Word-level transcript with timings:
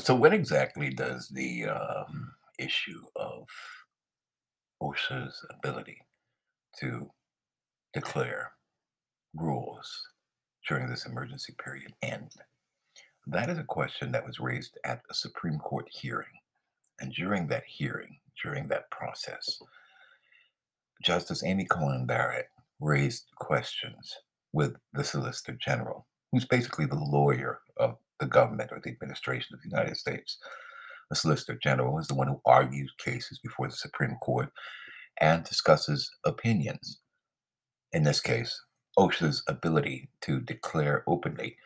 So, 0.00 0.14
what 0.14 0.34
exactly 0.34 0.90
does 0.90 1.28
the 1.28 1.66
um, 1.66 2.32
issue 2.58 3.00
of 3.14 3.46
OSHA's 4.82 5.40
ability 5.50 5.98
to 6.80 7.10
declare 7.92 8.52
rules 9.34 9.88
during 10.68 10.90
this 10.90 11.06
emergency 11.06 11.54
period 11.62 11.92
end? 12.02 12.32
That 13.28 13.48
is 13.48 13.58
a 13.58 13.64
question 13.64 14.10
that 14.12 14.26
was 14.26 14.40
raised 14.40 14.76
at 14.84 15.00
a 15.10 15.14
Supreme 15.14 15.58
Court 15.58 15.86
hearing. 15.88 16.40
And 17.00 17.12
during 17.12 17.46
that 17.48 17.64
hearing, 17.66 18.18
during 18.42 18.66
that 18.68 18.90
process, 18.90 19.60
Justice 21.04 21.44
Amy 21.44 21.66
Coney 21.66 22.04
Barrett 22.04 22.48
raised 22.80 23.26
questions 23.36 24.16
with 24.52 24.74
the 24.92 25.04
Solicitor 25.04 25.56
General, 25.60 26.06
who's 26.32 26.46
basically 26.46 26.86
the 26.86 26.96
lawyer 26.96 27.60
of 27.76 27.96
the 28.20 28.26
government 28.26 28.70
or 28.72 28.80
the 28.82 28.90
administration 28.90 29.54
of 29.54 29.62
the 29.62 29.68
United 29.68 29.96
States. 29.96 30.38
The 31.10 31.16
Solicitor 31.16 31.58
General 31.62 31.98
is 31.98 32.08
the 32.08 32.14
one 32.14 32.28
who 32.28 32.40
argues 32.46 32.92
cases 32.98 33.38
before 33.38 33.68
the 33.68 33.76
Supreme 33.76 34.16
Court 34.22 34.50
and 35.20 35.44
discusses 35.44 36.10
opinions. 36.24 37.00
In 37.92 38.02
this 38.02 38.20
case, 38.20 38.60
OSHA's 38.98 39.42
ability 39.48 40.08
to 40.22 40.40
declare 40.40 41.04
openly 41.06 41.56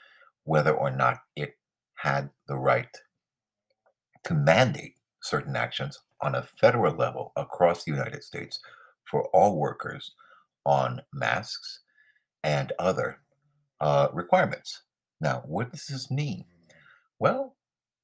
whether 0.45 0.73
or 0.73 0.91
not 0.91 1.19
it 1.37 1.57
had 1.97 2.31
the 2.47 2.57
right 2.57 2.89
to 4.25 4.35
mandate 4.35 4.95
certain 5.23 5.57
actions 5.57 5.99
on 6.21 6.35
a 6.35 6.43
federal 6.43 6.95
level 6.95 7.33
across 7.37 7.85
the 7.85 7.93
United 7.93 8.23
States 8.23 8.61
for 9.05 9.25
all 9.29 9.57
workers 9.57 10.13
on 10.65 11.01
masks 11.13 11.81
and 12.45 12.73
other 12.79 13.21
uh, 13.81 14.09
requirements. 14.13 14.83
Now, 15.21 15.43
what 15.47 15.73
does 15.73 15.87
this 15.87 16.11
mean? 16.11 16.45
Well, 17.19 17.57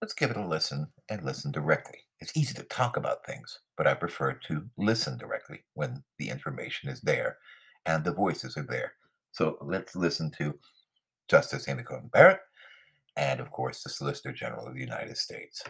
let's 0.02 0.14
give 0.14 0.30
it 0.30 0.36
a 0.36 0.46
listen 0.46 0.88
and 1.09 1.24
listen 1.24 1.52
directly. 1.52 1.98
It's 2.20 2.37
easy 2.37 2.54
to 2.54 2.62
talk 2.64 2.96
about 2.96 3.26
things, 3.26 3.60
but 3.76 3.87
I 3.87 3.95
prefer 3.95 4.32
to 4.48 4.65
listen 4.76 5.18
directly 5.18 5.65
when 5.74 6.02
the 6.18 6.30
information 6.30 6.88
is 6.88 7.01
there 7.01 7.38
and 7.87 8.04
the 8.04 8.12
voices 8.12 8.57
are 8.57 8.66
there. 8.68 8.95
So 9.32 9.59
let's 9.60 9.95
listen 9.95 10.30
to 10.38 10.54
Justice 11.29 11.68
Amy 11.68 11.82
Coney 11.82 12.09
Barrett 12.12 12.40
and, 13.16 13.40
of 13.40 13.51
course, 13.51 13.82
the 13.82 13.90
Solicitor 13.90 14.32
General 14.32 14.66
of 14.66 14.74
the 14.74 14.80
United 14.80 15.16
States. 15.16 15.62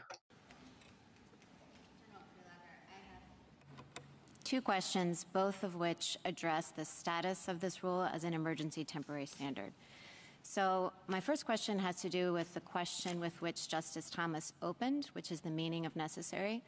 Two 4.44 4.60
questions, 4.60 5.24
both 5.32 5.62
of 5.62 5.74
which 5.74 6.18
address 6.24 6.68
the 6.70 6.84
status 6.84 7.48
of 7.48 7.60
this 7.60 7.82
rule 7.82 8.04
as 8.04 8.24
an 8.24 8.34
emergency 8.34 8.84
temporary 8.84 9.26
standard. 9.26 9.72
So, 10.54 10.92
my 11.08 11.18
first 11.18 11.46
question 11.46 11.80
has 11.80 11.96
to 12.02 12.08
do 12.08 12.32
with 12.32 12.54
the 12.54 12.60
question 12.60 13.18
with 13.18 13.42
which 13.42 13.66
Justice 13.66 14.08
Thomas 14.08 14.52
opened, 14.62 15.06
which 15.12 15.32
is 15.32 15.40
the 15.40 15.50
meaning 15.50 15.84
of 15.84 15.96
necessary. 15.96 16.62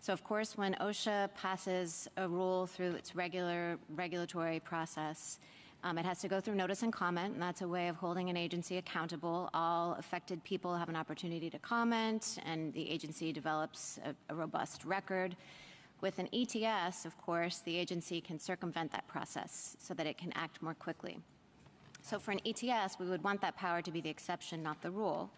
So, 0.00 0.12
of 0.12 0.24
course, 0.24 0.58
when 0.58 0.74
OSHA 0.80 1.32
passes 1.34 2.08
a 2.16 2.28
rule 2.28 2.66
through 2.66 2.94
its 2.94 3.14
regular 3.14 3.78
regulatory 3.94 4.58
process, 4.58 5.38
um, 5.84 5.98
it 5.98 6.04
has 6.04 6.18
to 6.22 6.26
go 6.26 6.40
through 6.40 6.56
notice 6.56 6.82
and 6.82 6.92
comment, 6.92 7.34
and 7.34 7.40
that's 7.40 7.62
a 7.62 7.68
way 7.68 7.86
of 7.86 7.94
holding 7.94 8.28
an 8.28 8.36
agency 8.36 8.78
accountable. 8.78 9.50
All 9.54 9.94
affected 10.00 10.42
people 10.42 10.74
have 10.74 10.88
an 10.88 10.96
opportunity 10.96 11.48
to 11.48 11.60
comment, 11.60 12.38
and 12.44 12.74
the 12.74 12.90
agency 12.90 13.32
develops 13.32 14.00
a, 14.04 14.32
a 14.32 14.34
robust 14.34 14.84
record. 14.84 15.36
With 16.00 16.18
an 16.18 16.28
ETS, 16.32 17.04
of 17.04 17.16
course, 17.18 17.60
the 17.60 17.76
agency 17.76 18.20
can 18.20 18.40
circumvent 18.40 18.90
that 18.90 19.06
process 19.06 19.76
so 19.78 19.94
that 19.94 20.08
it 20.08 20.18
can 20.18 20.32
act 20.32 20.60
more 20.60 20.74
quickly. 20.74 21.20
So 22.02 22.18
for 22.18 22.32
an 22.32 22.40
ETS, 22.46 22.98
we 22.98 23.06
would 23.06 23.22
want 23.22 23.40
that 23.40 23.56
power 23.56 23.82
to 23.82 23.90
be 23.90 24.00
the 24.00 24.08
exception, 24.08 24.62
not 24.62 24.80
the 24.82 24.90
rule. 24.90 25.30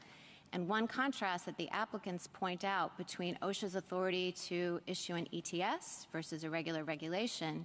And 0.53 0.67
one 0.67 0.89
contrast 0.89 1.47
that 1.47 1.57
the 1.57 1.69
applicants 1.71 2.29
point 2.33 2.65
out 2.65 2.97
between 2.99 3.37
OSHA's 3.41 3.77
authority 3.77 4.33
to 4.49 4.81
issue 4.87 5.15
an 5.15 5.29
ETS 5.33 6.07
versus 6.13 6.45
a 6.45 6.51
regular 6.51 6.85
regulation 6.85 7.65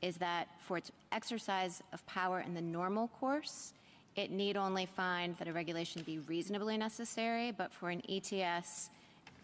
is 0.00 0.16
that 0.18 0.48
for 0.60 0.76
its 0.76 0.90
exercise 1.12 1.82
of 1.92 2.04
power 2.06 2.40
in 2.40 2.54
the 2.54 2.60
normal 2.60 3.08
course, 3.08 3.74
it 4.16 4.30
need 4.30 4.56
only 4.56 4.86
find 4.86 5.36
that 5.36 5.48
a 5.48 5.52
regulation 5.52 6.02
be 6.02 6.18
reasonably 6.20 6.76
necessary, 6.76 7.52
but 7.52 7.72
for 7.72 7.90
an 7.90 8.02
ETS, 8.08 8.90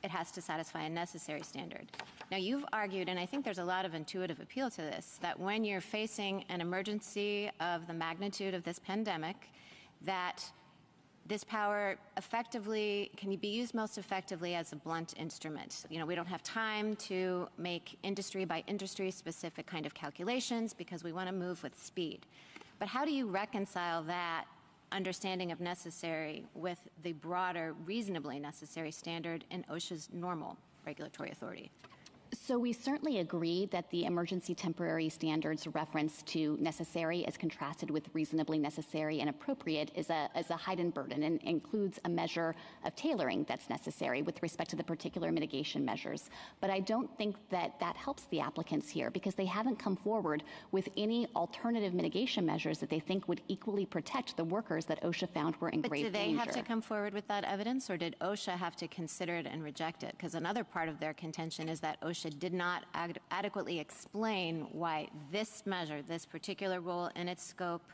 it 0.02 0.10
has 0.10 0.30
to 0.32 0.40
satisfy 0.40 0.82
a 0.82 0.88
necessary 0.88 1.42
standard. 1.42 1.86
Now, 2.30 2.36
you've 2.36 2.64
argued, 2.72 3.08
and 3.08 3.18
I 3.18 3.26
think 3.26 3.44
there's 3.44 3.58
a 3.58 3.64
lot 3.64 3.84
of 3.84 3.94
intuitive 3.94 4.40
appeal 4.40 4.70
to 4.70 4.80
this, 4.80 5.18
that 5.22 5.38
when 5.38 5.64
you're 5.64 5.80
facing 5.80 6.44
an 6.48 6.60
emergency 6.60 7.50
of 7.60 7.86
the 7.86 7.94
magnitude 7.94 8.54
of 8.54 8.64
this 8.64 8.78
pandemic, 8.78 9.36
that 10.02 10.44
this 11.28 11.42
power 11.42 11.96
effectively 12.16 13.10
can 13.16 13.34
be 13.36 13.48
used 13.48 13.74
most 13.74 13.98
effectively 13.98 14.54
as 14.54 14.72
a 14.72 14.76
blunt 14.76 15.14
instrument. 15.16 15.84
You 15.90 15.98
know, 15.98 16.06
we 16.06 16.14
don't 16.14 16.28
have 16.28 16.42
time 16.42 16.94
to 16.96 17.48
make 17.58 17.98
industry 18.02 18.44
by 18.44 18.62
industry 18.66 19.10
specific 19.10 19.66
kind 19.66 19.86
of 19.86 19.94
calculations 19.94 20.72
because 20.72 21.02
we 21.02 21.12
want 21.12 21.28
to 21.28 21.34
move 21.34 21.62
with 21.62 21.76
speed. 21.82 22.26
But 22.78 22.88
how 22.88 23.04
do 23.04 23.12
you 23.12 23.26
reconcile 23.26 24.02
that 24.04 24.44
understanding 24.92 25.52
of 25.52 25.60
necessary 25.60 26.44
with 26.54 26.78
the 27.02 27.12
broader 27.12 27.74
reasonably 27.84 28.38
necessary 28.38 28.91
standard 28.91 29.44
in 29.50 29.64
OSHA's 29.64 30.08
normal 30.12 30.56
regulatory 30.84 31.30
authority? 31.30 31.70
So 32.44 32.58
we 32.58 32.72
certainly 32.72 33.19
agree 33.19 33.66
that 33.72 33.91
the 33.91 34.04
emergency 34.04 34.54
temporary 34.54 35.08
standards 35.08 35.66
reference 35.66 36.22
to 36.24 36.56
necessary 36.60 37.26
as 37.26 37.36
contrasted 37.36 37.91
with 37.91 38.08
reasonably 38.12 38.58
necessary 38.58 39.20
and 39.20 39.30
appropriate 39.30 39.91
is 39.94 40.10
a, 40.10 40.28
is 40.36 40.50
a 40.50 40.56
heightened 40.56 40.94
burden 40.94 41.22
and 41.22 41.41
includes 41.42 41.98
a 42.04 42.08
measure 42.08 42.54
of 42.84 42.94
tailoring 42.94 43.44
that's 43.48 43.70
necessary 43.70 44.22
with 44.22 44.41
respect 44.42 44.70
to 44.70 44.76
the 44.76 44.84
particular 44.84 45.32
mitigation 45.32 45.84
measures. 45.84 46.30
But 46.60 46.70
I 46.70 46.80
don't 46.80 47.10
think 47.16 47.36
that 47.50 47.80
that 47.80 47.96
helps 47.96 48.25
the 48.25 48.41
applicants 48.41 48.88
here 48.88 49.10
because 49.10 49.34
they 49.34 49.46
haven't 49.46 49.76
come 49.76 49.96
forward 49.96 50.44
with 50.72 50.88
any 50.96 51.26
alternative 51.34 51.94
mitigation 51.94 52.44
measures 52.44 52.78
that 52.78 52.91
they 52.91 53.00
think 53.00 53.26
would 53.28 53.41
equally 53.48 53.86
protect 53.86 54.36
the 54.36 54.44
workers 54.44 54.84
that 54.86 55.02
OSHA 55.02 55.30
found 55.30 55.56
were 55.56 55.70
in 55.70 55.80
but 55.80 55.91
grave 55.91 56.04
danger. 56.04 56.12
But 56.12 56.19
do 56.19 56.25
they 56.25 56.32
danger. 56.32 56.44
have 56.44 56.54
to 56.54 56.62
come 56.62 56.82
forward 56.82 57.14
with 57.14 57.26
that 57.28 57.44
evidence 57.44 57.88
or 57.88 57.96
did 57.96 58.14
OSHA 58.20 58.56
have 58.56 58.76
to 58.76 58.88
consider 58.88 59.36
it 59.36 59.46
and 59.46 59.64
reject 59.64 60.02
it? 60.02 60.12
Because 60.16 60.34
another 60.34 60.64
part 60.64 60.88
of 60.88 61.00
their 61.00 61.14
contention 61.14 61.69
is 61.69 61.80
that 61.80 62.00
OSHA 62.02 62.25
OSHA 62.26 62.38
did 62.38 62.53
not 62.53 62.84
ad 62.94 63.19
adequately 63.31 63.78
explain 63.78 64.66
why 64.72 65.09
this 65.31 65.64
measure, 65.66 66.03
this 66.03 66.26
particular 66.26 66.81
rule 66.81 67.10
in 67.16 67.28
its 67.28 67.42
scope, 67.42 67.84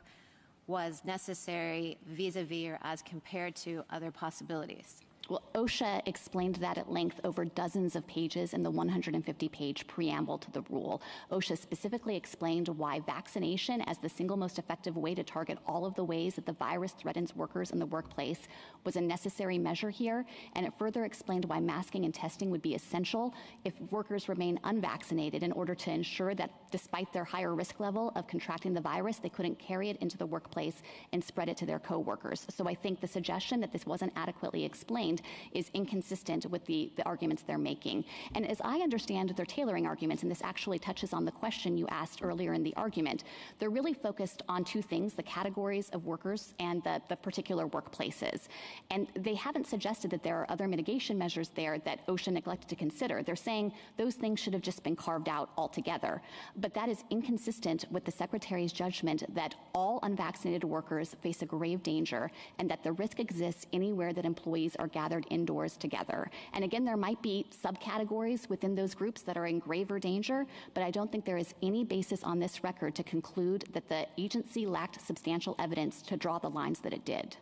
was 0.66 1.02
necessary 1.04 1.98
vis-a-vis 2.06 2.48
-vis 2.48 2.72
or 2.72 2.78
as 2.82 3.02
compared 3.02 3.54
to 3.56 3.84
other 3.90 4.10
possibilities. 4.10 5.02
Well, 5.32 5.42
OSHA 5.54 6.02
explained 6.04 6.56
that 6.56 6.76
at 6.76 6.92
length 6.92 7.18
over 7.24 7.46
dozens 7.46 7.96
of 7.96 8.06
pages 8.06 8.52
in 8.52 8.62
the 8.62 8.70
150 8.70 9.48
page 9.48 9.86
preamble 9.86 10.36
to 10.36 10.50
the 10.50 10.60
rule. 10.68 11.00
OSHA 11.30 11.56
specifically 11.56 12.16
explained 12.16 12.68
why 12.68 13.00
vaccination, 13.00 13.80
as 13.80 13.96
the 13.96 14.10
single 14.10 14.36
most 14.36 14.58
effective 14.58 14.94
way 14.98 15.14
to 15.14 15.22
target 15.22 15.56
all 15.66 15.86
of 15.86 15.94
the 15.94 16.04
ways 16.04 16.34
that 16.34 16.44
the 16.44 16.52
virus 16.52 16.92
threatens 16.92 17.34
workers 17.34 17.70
in 17.70 17.78
the 17.78 17.86
workplace, 17.86 18.40
was 18.84 18.96
a 18.96 19.00
necessary 19.00 19.56
measure 19.56 19.88
here. 19.88 20.26
And 20.54 20.66
it 20.66 20.74
further 20.74 21.06
explained 21.06 21.46
why 21.46 21.60
masking 21.60 22.04
and 22.04 22.12
testing 22.12 22.50
would 22.50 22.60
be 22.60 22.74
essential 22.74 23.32
if 23.64 23.72
workers 23.90 24.28
remain 24.28 24.60
unvaccinated 24.64 25.42
in 25.42 25.52
order 25.52 25.74
to 25.74 25.90
ensure 25.90 26.34
that 26.34 26.50
despite 26.70 27.10
their 27.10 27.24
higher 27.24 27.54
risk 27.54 27.80
level 27.80 28.12
of 28.16 28.26
contracting 28.26 28.74
the 28.74 28.82
virus, 28.82 29.16
they 29.16 29.30
couldn't 29.30 29.58
carry 29.58 29.88
it 29.88 29.96
into 30.02 30.18
the 30.18 30.26
workplace 30.26 30.82
and 31.14 31.24
spread 31.24 31.48
it 31.48 31.56
to 31.56 31.64
their 31.64 31.78
coworkers. 31.78 32.44
So 32.50 32.68
I 32.68 32.74
think 32.74 33.00
the 33.00 33.08
suggestion 33.08 33.60
that 33.60 33.72
this 33.72 33.86
wasn't 33.86 34.12
adequately 34.14 34.66
explained 34.66 35.21
is 35.52 35.70
inconsistent 35.74 36.46
with 36.46 36.64
the, 36.66 36.92
the 36.96 37.04
arguments 37.04 37.42
they're 37.42 37.58
making. 37.58 38.04
And 38.34 38.46
as 38.46 38.60
I 38.62 38.78
understand 38.78 39.30
their 39.30 39.46
tailoring 39.46 39.86
arguments, 39.86 40.22
and 40.22 40.30
this 40.30 40.42
actually 40.42 40.78
touches 40.78 41.12
on 41.12 41.24
the 41.24 41.30
question 41.30 41.76
you 41.76 41.86
asked 41.88 42.22
earlier 42.22 42.52
in 42.52 42.62
the 42.62 42.74
argument, 42.76 43.24
they're 43.58 43.70
really 43.70 43.94
focused 43.94 44.42
on 44.48 44.64
two 44.64 44.82
things, 44.82 45.14
the 45.14 45.22
categories 45.22 45.88
of 45.90 46.04
workers 46.04 46.54
and 46.60 46.82
the, 46.84 47.00
the 47.08 47.16
particular 47.16 47.66
workplaces. 47.68 48.48
And 48.90 49.08
they 49.14 49.34
haven't 49.34 49.66
suggested 49.66 50.10
that 50.10 50.22
there 50.22 50.38
are 50.40 50.50
other 50.50 50.68
mitigation 50.68 51.18
measures 51.18 51.50
there 51.54 51.78
that 51.80 52.06
OSHA 52.06 52.32
neglected 52.32 52.68
to 52.68 52.76
consider. 52.76 53.22
They're 53.22 53.36
saying 53.36 53.72
those 53.96 54.14
things 54.14 54.40
should 54.40 54.52
have 54.52 54.62
just 54.62 54.82
been 54.82 54.96
carved 54.96 55.28
out 55.28 55.50
altogether. 55.56 56.22
But 56.56 56.74
that 56.74 56.88
is 56.88 57.04
inconsistent 57.10 57.84
with 57.90 58.04
the 58.04 58.10
Secretary's 58.10 58.72
judgment 58.72 59.22
that 59.34 59.54
all 59.74 59.98
unvaccinated 60.02 60.64
workers 60.64 61.14
face 61.22 61.42
a 61.42 61.46
grave 61.46 61.82
danger 61.82 62.30
and 62.58 62.70
that 62.70 62.82
the 62.82 62.92
risk 62.92 63.20
exists 63.20 63.66
anywhere 63.72 64.12
that 64.12 64.24
employees 64.24 64.76
are 64.76 64.86
gathered 64.86 65.01
gathered 65.02 65.26
indoors 65.30 65.76
together. 65.76 66.30
And 66.52 66.62
again, 66.64 66.84
there 66.84 66.96
might 66.96 67.20
be 67.22 67.44
subcategories 67.64 68.48
within 68.48 68.76
those 68.76 68.94
groups 68.94 69.22
that 69.22 69.36
are 69.36 69.46
in 69.46 69.58
graver 69.58 69.98
danger, 69.98 70.46
but 70.74 70.84
I 70.84 70.92
don't 70.92 71.10
think 71.10 71.24
there 71.24 71.38
is 71.38 71.54
any 71.60 71.82
basis 71.82 72.22
on 72.22 72.38
this 72.38 72.62
record 72.62 72.94
to 72.94 73.02
conclude 73.02 73.64
that 73.72 73.88
the 73.88 74.06
agency 74.16 74.64
lacked 74.64 75.04
substantial 75.04 75.56
evidence 75.58 76.02
to 76.02 76.16
draw 76.16 76.38
the 76.38 76.50
lines 76.50 76.78
that 76.80 76.92
it 76.92 77.04
did. 77.04 77.36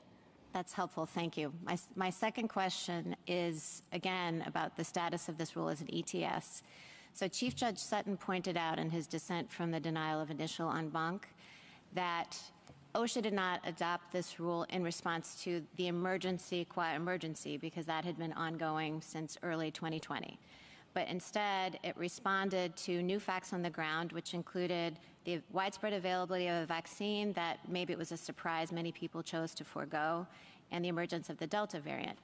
That's 0.55 0.73
helpful. 0.73 1.05
Thank 1.05 1.37
you. 1.37 1.53
My, 1.63 1.77
my 1.95 2.09
second 2.09 2.49
question 2.49 3.15
is, 3.27 3.83
again, 3.93 4.43
about 4.47 4.77
the 4.79 4.85
status 4.85 5.29
of 5.29 5.37
this 5.37 5.55
rule 5.55 5.69
as 5.69 5.83
an 5.83 5.89
ETS. 5.93 6.63
So 7.13 7.29
Chief 7.29 7.55
Judge 7.55 7.79
Sutton 7.79 8.17
pointed 8.17 8.57
out 8.57 8.79
in 8.79 8.89
his 8.89 9.07
dissent 9.07 9.51
from 9.51 9.71
the 9.71 9.81
denial 9.81 10.21
of 10.21 10.31
initial 10.31 10.73
en 10.73 10.89
banc 10.89 11.29
that 11.95 12.39
OSHA 12.95 13.23
did 13.23 13.33
not 13.33 13.61
adopt 13.65 14.13
this 14.13 14.41
rule 14.41 14.67
in 14.69 14.83
response 14.83 15.41
to 15.45 15.63
the 15.77 15.87
emergency, 15.87 16.65
qua 16.65 16.93
emergency, 16.95 17.57
because 17.57 17.87
that 17.87 18.05
had 18.05 18.19
been 18.19 18.33
ongoing 18.33 19.01
since 19.01 19.39
early 19.45 19.71
2020. 19.71 20.39
But 20.93 21.07
instead, 21.07 21.79
it 21.85 21.97
responded 21.97 22.77
to 22.79 23.01
new 23.01 23.21
facts 23.21 23.53
on 23.53 23.63
the 23.63 23.71
ground, 23.71 24.11
which 24.11 24.35
included 24.35 24.99
the 25.25 25.41
widespread 25.53 25.93
availability 25.93 26.49
of 26.49 26.65
a 26.65 26.67
vaccine 26.67 27.33
that 27.35 27.59
maybe 27.69 27.93
it 27.93 27.99
was 27.99 28.11
a 28.11 28.17
surprise 28.17 28.73
many 28.73 28.91
people 28.91 29.23
chose 29.23 29.55
to 29.55 29.65
forego, 29.65 30.27
and 30.73 30.85
the 30.85 30.89
emergence 30.89 31.31
of 31.31 31.39
the 31.39 31.47
Delta 31.47 31.79
variant. 31.79 32.19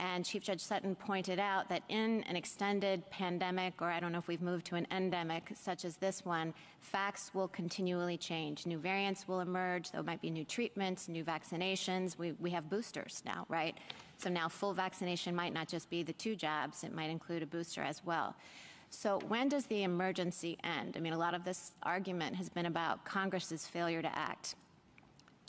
And 0.00 0.24
Chief 0.24 0.42
Judge 0.42 0.62
Sutton 0.62 0.94
pointed 0.94 1.38
out 1.38 1.68
that 1.68 1.82
in 1.90 2.22
an 2.22 2.34
extended 2.34 3.08
pandemic, 3.10 3.82
or 3.82 3.90
I 3.90 4.00
don't 4.00 4.12
know 4.12 4.18
if 4.18 4.28
we've 4.28 4.40
moved 4.40 4.64
to 4.66 4.76
an 4.76 4.86
endemic 4.90 5.52
such 5.54 5.84
as 5.84 5.96
this 5.96 6.24
one, 6.24 6.54
facts 6.80 7.32
will 7.34 7.48
continually 7.48 8.16
change. 8.16 8.64
New 8.64 8.78
variants 8.78 9.28
will 9.28 9.40
emerge. 9.40 9.90
There 9.90 10.02
might 10.02 10.22
be 10.22 10.30
new 10.30 10.46
treatments, 10.46 11.06
new 11.06 11.22
vaccinations. 11.22 12.16
We, 12.16 12.32
we 12.40 12.48
have 12.50 12.70
boosters 12.70 13.22
now, 13.26 13.44
right? 13.50 13.76
So 14.16 14.30
now 14.30 14.48
full 14.48 14.72
vaccination 14.72 15.36
might 15.36 15.52
not 15.52 15.68
just 15.68 15.90
be 15.90 16.02
the 16.02 16.14
two 16.14 16.34
jabs, 16.34 16.82
it 16.82 16.94
might 16.94 17.10
include 17.10 17.42
a 17.42 17.46
booster 17.46 17.82
as 17.82 18.02
well. 18.02 18.34
So 18.88 19.20
when 19.28 19.50
does 19.50 19.66
the 19.66 19.82
emergency 19.82 20.56
end? 20.64 20.96
I 20.96 21.00
mean, 21.00 21.12
a 21.12 21.18
lot 21.18 21.34
of 21.34 21.44
this 21.44 21.72
argument 21.82 22.36
has 22.36 22.48
been 22.48 22.66
about 22.66 23.04
Congress's 23.04 23.66
failure 23.66 24.00
to 24.00 24.18
act. 24.18 24.54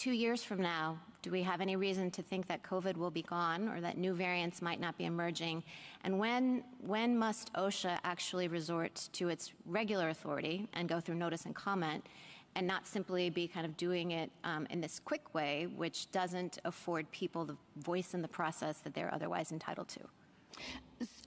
Two 0.02 0.14
years 0.14 0.44
from 0.44 0.60
now, 0.60 0.98
do 1.22 1.30
we 1.30 1.44
have 1.44 1.62
any 1.62 1.76
reason 1.76 2.10
to 2.10 2.24
think 2.24 2.48
that 2.48 2.64
COVID 2.64 2.98
will 2.98 3.12
be 3.12 3.22
gone 3.22 3.70
or 3.70 3.80
that 3.82 4.00
new 4.00 4.16
variants 4.16 4.60
might 4.60 4.80
not 4.80 4.98
be 4.98 5.06
emerging? 5.06 5.64
And 6.04 6.18
when, 6.18 6.64
when 6.80 7.16
must 7.16 7.54
OSHA 7.54 8.00
actually 8.04 8.48
resort 8.48 9.10
to 9.14 9.30
its 9.30 9.54
regular 9.68 10.10
authority 10.10 10.68
and 10.74 10.90
go 10.90 11.00
through 11.00 11.14
notice 11.14 11.46
and 11.46 11.54
comment 11.54 12.08
and 12.56 12.66
not 12.66 12.88
simply 12.88 13.30
be 13.30 13.48
kind 13.48 13.64
of 13.64 13.78
doing 13.78 14.10
it 14.10 14.32
um, 14.44 14.66
in 14.72 14.82
this 14.82 15.00
quick 15.00 15.36
way, 15.36 15.68
which 15.76 16.10
doesn't 16.12 16.58
afford 16.66 17.12
people 17.12 17.46
the 17.46 17.58
voice 17.78 18.16
in 18.16 18.24
the 18.24 18.28
process 18.28 18.80
that 18.80 18.96
they're 18.96 19.14
otherwise 19.14 19.52
entitled 19.52 19.88
to? 19.90 20.00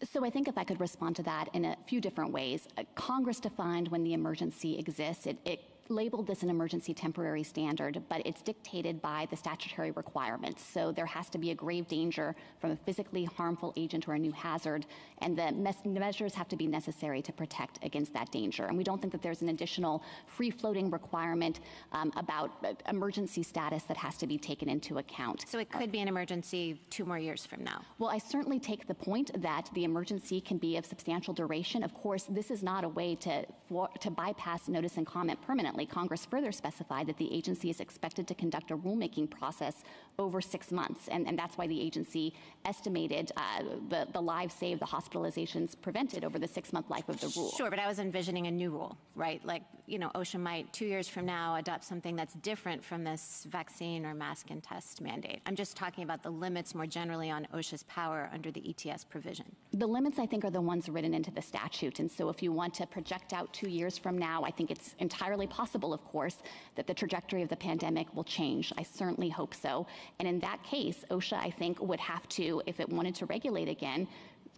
So 0.03 0.25
I 0.25 0.31
think 0.31 0.49
if 0.49 0.59
I 0.59 0.65
could 0.65 0.81
respond 0.81 1.15
to 1.15 1.23
that 1.23 1.49
in 1.53 1.65
a 1.65 1.77
few 1.87 2.01
different 2.01 2.33
ways. 2.33 2.67
Uh, 2.77 2.83
Congress 2.97 3.39
defined 3.39 3.87
when 3.87 4.03
the 4.03 4.15
emergency 4.15 4.77
exists. 4.81 5.27
It, 5.29 5.39
it 5.45 5.61
labeled 5.89 6.27
this 6.27 6.43
an 6.43 6.51
emergency 6.51 6.95
temporary 6.95 7.43
standard, 7.43 8.03
but 8.09 8.23
it's 8.25 8.43
dictated 8.43 9.03
by 9.03 9.27
the 9.31 9.37
statutory 9.37 9.91
requirements. 9.91 10.63
So 10.65 10.93
there 10.93 11.07
has 11.07 11.29
to 11.31 11.39
be 11.39 11.51
a 11.51 11.55
grave 11.55 11.89
danger 11.89 12.35
from 12.61 12.71
a 12.71 12.77
physically 12.77 13.25
harmful 13.25 13.73
agent 13.77 14.09
or 14.09 14.15
a 14.15 14.19
new 14.19 14.33
hazard, 14.33 14.87
and 15.19 15.39
the 15.39 15.53
measures 16.01 16.35
have 16.35 16.49
to 16.49 16.57
be 16.57 16.67
necessary 16.67 17.23
to 17.23 17.33
protect 17.33 17.85
against 17.85 18.13
that 18.15 18.31
danger. 18.31 18.65
And 18.67 18.77
we 18.77 18.85
don't 18.85 19.01
think 19.01 19.13
that 19.13 19.23
there's 19.23 19.43
an 19.43 19.51
additional 19.51 20.03
free 20.27 20.51
floating 20.51 20.91
requirement 20.91 21.61
um, 21.93 22.13
about 22.17 22.53
uh, 22.65 22.73
emergency 22.89 23.43
status 23.43 23.83
that 23.85 23.97
has 23.97 24.17
to 24.19 24.27
be 24.27 24.39
taken 24.39 24.69
into 24.69 24.99
account. 24.99 25.45
So 25.49 25.59
it 25.59 25.71
could 25.71 25.91
be 25.93 26.01
an 26.01 26.09
emergency 26.09 26.81
two 26.91 27.05
more 27.05 27.19
years 27.19 27.45
from 27.45 27.65
now. 27.65 27.83
Well, 27.99 28.11
I 28.11 28.19
certainly 28.19 28.61
take 28.61 28.87
the 28.87 28.95
point 28.95 29.31
that 29.43 29.69
the 29.75 29.85
emergency 29.85 30.41
can 30.41 30.59
be 30.59 30.77
of 30.77 30.87
substantial 30.87 31.35
duration. 31.35 31.83
Of 31.83 31.95
course, 31.95 32.25
this 32.29 32.51
is 32.51 32.63
not 32.63 32.85
a 32.85 32.89
way 32.89 33.15
to, 33.17 33.45
for, 33.69 33.89
to 34.01 34.11
bypass 34.11 34.69
notice 34.69 34.97
and 34.97 35.07
comment 35.07 35.41
permanently 35.43 35.74
Congress 35.85 36.25
further 36.25 36.53
specified 36.53 37.07
that 37.09 37.19
the 37.19 37.33
agency 37.35 37.71
is 37.71 37.81
expected 37.81 38.29
to 38.29 38.35
conduct 38.35 38.71
a 38.71 38.77
rulemaking 38.77 39.29
process 39.29 39.83
over 40.19 40.41
six 40.41 40.71
months, 40.71 41.09
and, 41.09 41.27
and 41.27 41.39
that's 41.39 41.59
why 41.59 41.67
the 41.67 41.81
agency 41.81 42.33
estimated 42.65 43.33
uh, 43.37 43.63
the, 43.89 44.07
the 44.13 44.21
lives 44.21 44.55
saved, 44.55 44.81
the 44.81 44.87
hospitalizations 44.87 45.75
prevented 45.81 46.25
over 46.25 46.39
the 46.39 46.49
six-month 46.49 46.89
life 46.89 47.09
of 47.09 47.21
the 47.21 47.33
rule. 47.37 47.51
Sure, 47.51 47.71
but 47.71 47.79
I 47.79 47.89
was 47.89 47.99
envisioning 47.99 48.47
a 48.47 48.51
new 48.51 48.71
rule, 48.71 48.97
right? 49.17 49.45
Like, 49.45 49.63
you 49.87 49.99
know, 49.99 50.11
OSHA 50.15 50.41
might, 50.41 50.73
two 50.73 50.87
years 50.87 51.09
from 51.09 51.27
now, 51.27 51.57
adopt 51.57 51.85
something 51.85 52.17
that's 52.17 52.35
different 52.35 52.85
from 52.85 53.05
this 53.05 53.47
vaccine 53.51 54.05
or 54.05 54.15
mask 54.15 54.51
and 54.51 54.63
test 54.63 55.01
mandate. 55.01 55.41
I'm 55.47 55.57
just 55.57 55.77
talking 55.77 56.05
about 56.05 56.23
the 56.23 56.31
limits 56.31 56.75
more 56.75 56.87
generally 56.87 57.31
on 57.31 57.47
OSHA's 57.55 57.83
power 57.85 58.31
under 58.33 58.51
the 58.51 58.63
ETS 58.69 59.05
provision. 59.05 59.47
The 59.73 59.87
limits, 59.87 60.19
I 60.19 60.27
think, 60.27 60.45
are 60.45 60.51
the 60.51 60.61
ones 60.61 60.89
written 60.89 61.15
into 61.15 61.31
the 61.31 61.43
statute, 61.43 61.99
and 61.99 62.11
so 62.11 62.29
if 62.29 62.43
you 62.43 62.53
want 62.53 62.75
to 62.75 62.87
project 62.87 63.33
out 63.33 63.53
two 63.53 63.69
years 63.69 63.97
from 63.99 64.19
now, 64.19 64.43
I 64.43 64.51
think 64.51 64.71
it's 64.71 64.95
entirely 64.99 65.47
possible 65.47 65.95
of 65.95 66.05
course, 66.05 66.43
that 66.75 66.87
the 66.87 66.95
trajectory 66.95 67.43
of 67.43 67.49
the 67.49 67.57
pandemic 67.57 68.15
will 68.15 68.25
change. 68.25 68.73
I 68.77 68.83
certainly 68.83 69.29
hope 69.29 69.55
so. 69.55 69.87
And 70.19 70.29
in 70.29 70.41
that 70.41 70.63
case, 70.63 71.05
OSHA, 71.11 71.39
I 71.39 71.51
think, 71.51 71.81
would 71.81 72.01
have 72.01 72.29
to, 72.31 72.63
if 72.67 72.81
it 72.81 72.89
wanted 72.89 73.15
to 73.17 73.27
regulate 73.27 73.69
again, 73.69 74.09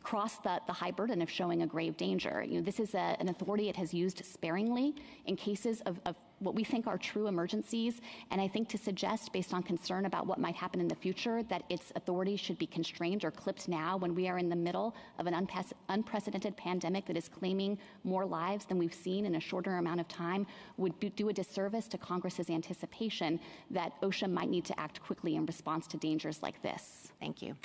cross 0.07 0.39
the, 0.39 0.61
the 0.69 0.73
high 0.73 0.93
burden 0.93 1.21
of 1.21 1.29
showing 1.29 1.63
a 1.63 1.67
grave 1.67 1.97
danger. 1.97 2.45
You 2.47 2.59
know, 2.59 2.63
this 2.63 2.79
is 2.79 2.95
a, 2.95 3.17
an 3.19 3.29
authority 3.29 3.69
it 3.69 3.75
has 3.75 3.93
used 3.93 4.25
sparingly 4.25 4.95
in 5.25 5.35
cases 5.35 5.81
of, 5.81 5.99
of 6.07 6.15
what 6.39 6.55
we 6.55 6.63
think 6.63 6.87
are 6.87 6.97
true 6.97 7.27
emergencies. 7.27 8.01
And 8.31 8.41
I 8.41 8.47
think 8.47 8.69
to 8.69 8.79
suggest, 8.79 9.33
based 9.33 9.53
on 9.53 9.65
concern 9.65 10.07
about 10.07 10.29
what 10.29 10.39
might 10.39 10.55
happen 10.55 10.79
in 10.79 10.87
the 10.87 10.95
future, 10.95 11.43
that 11.45 11.65
its 11.69 11.93
authority 11.97 12.37
should 12.37 12.57
be 12.57 12.69
constrained 12.69 13.25
or 13.25 13.33
clipped 13.33 13.67
now 13.67 13.97
when 13.97 14.15
we 14.15 14.29
are 14.29 14.39
in 14.39 14.49
the 14.49 14.55
middle 14.55 14.95
of 15.19 15.27
an 15.27 15.49
unprecedented 15.89 16.57
pandemic 16.57 17.05
that 17.07 17.17
is 17.17 17.29
claiming 17.29 17.77
more 18.05 18.25
lives 18.25 18.65
than 18.65 18.79
we've 18.79 18.95
seen 18.95 19.27
in 19.27 19.35
a 19.35 19.41
shorter 19.41 19.79
amount 19.79 19.99
of 19.99 20.07
time 20.07 20.47
would 20.77 20.97
be, 21.01 21.09
do 21.11 21.31
a 21.31 21.33
disservice 21.33 21.89
to 21.89 21.99
Congress's 21.99 22.49
anticipation 22.49 23.41
that 23.73 24.01
OSHA 24.03 24.31
might 24.31 24.51
need 24.51 24.67
to 24.67 24.79
act 24.79 25.03
quickly 25.03 25.35
in 25.35 25.45
response 25.47 25.89
to 25.89 25.97
dangers 25.97 26.45
like 26.45 26.63
this. 26.63 27.11
Thank 27.19 27.43
you. 27.43 27.57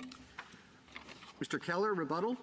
Mr. 1.42 1.60
Keller, 1.60 1.96
rebuttal. 1.96 2.38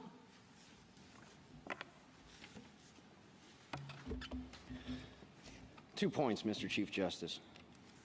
Two 5.95 6.11
points, 6.11 6.43
Mr. 6.43 6.69
Chief 6.69 6.91
Justice. 6.91 7.39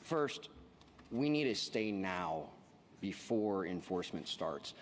First, 0.01 0.49
we 1.11 1.29
need 1.29 1.47
a 1.47 1.55
stay 1.55 1.91
now 1.91 2.43
before 3.01 3.65
enforcement 3.65 4.27
starts. 4.27 4.75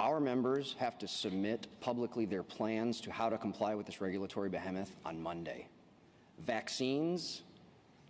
Our 0.00 0.18
members 0.18 0.74
have 0.78 0.98
to 0.98 1.08
submit 1.08 1.68
publicly 1.80 2.24
their 2.26 2.42
plans 2.42 3.00
to 3.02 3.12
how 3.12 3.28
to 3.28 3.38
comply 3.38 3.76
with 3.76 3.86
this 3.86 4.00
regulatory 4.00 4.48
behemoth 4.48 4.96
on 5.04 5.22
Monday. 5.22 5.68
Vaccines 6.40 7.42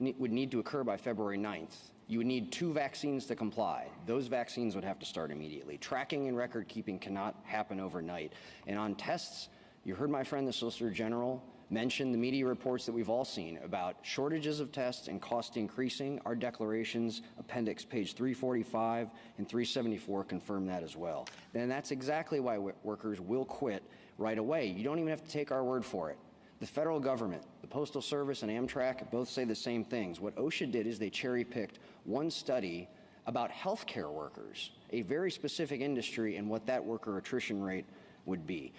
would 0.01 0.33
need 0.33 0.51
to 0.51 0.61
occur 0.61 0.83
by 0.83 0.97
February 0.97 1.39
9th. 1.39 1.91
You 2.07 2.19
would 2.19 2.27
need 2.27 2.53
two 2.53 2.73
vaccines 2.73 3.27
to 3.27 3.37
comply. 3.37 3.89
Those 4.07 4.27
vaccines 4.27 4.75
would 4.75 4.85
have 4.85 4.99
to 4.99 5.07
start 5.07 5.31
immediately. 5.31 5.79
Tracking 5.79 6.29
and 6.29 6.37
record 6.37 6.69
keeping 6.69 6.99
cannot 6.99 7.35
happen 7.45 7.81
overnight. 7.81 8.35
And 8.67 8.79
on 8.79 8.95
tests, 8.95 9.49
you 9.85 9.95
heard 9.95 10.11
my 10.11 10.23
friend 10.23 10.47
the 10.47 10.53
Solicitor 10.53 10.91
General 10.91 11.43
mention 11.71 12.13
the 12.13 12.19
media 12.19 12.47
reports 12.47 12.85
that 12.87 12.93
we've 12.93 13.09
all 13.09 13.25
seen 13.25 13.59
about 13.65 13.97
shortages 14.03 14.61
of 14.61 14.71
tests 14.71 15.09
and 15.09 15.21
cost 15.21 15.57
increasing. 15.57 16.21
Our 16.27 16.35
declarations, 16.35 17.23
appendix 17.39 17.85
page 17.85 18.15
345 18.15 19.09
and 19.39 19.49
374, 19.49 20.25
confirm 20.25 20.67
that 20.67 20.83
as 20.83 20.97
well. 20.97 21.27
And 21.55 21.71
that's 21.71 21.91
exactly 21.91 22.39
why 22.39 22.59
workers 22.59 23.21
will 23.21 23.47
quit 23.47 23.83
right 24.19 24.39
away. 24.39 24.67
You 24.67 24.85
don't 24.85 24.99
even 24.99 25.09
have 25.09 25.25
to 25.25 25.31
take 25.31 25.51
our 25.51 25.65
word 25.65 25.85
for 25.85 26.11
it. 26.11 26.19
The 26.65 26.71
federal 26.71 26.99
government, 26.99 27.43
the 27.61 27.67
Postal 27.67 28.01
Service, 28.01 28.43
and 28.43 28.51
Amtrak 28.51 29.11
both 29.11 29.29
say 29.29 29.45
the 29.45 29.55
same 29.55 29.85
things. 29.85 30.19
What 30.19 30.35
OSHA 30.37 30.73
did 30.73 30.87
is 30.87 30.99
they 30.99 31.11
cherry 31.11 31.45
picked 31.45 31.79
one 32.05 32.31
study 32.31 32.89
about 33.27 33.51
healthcare 33.51 34.11
workers, 34.11 34.71
a 34.91 35.03
very 35.03 35.31
specific 35.31 35.83
industry, 35.83 36.39
and 36.39 36.49
what 36.49 36.65
that 36.65 36.83
worker 36.83 37.19
attrition 37.19 37.63
rate 37.63 37.85
would 38.25 38.47
be. 38.47 38.73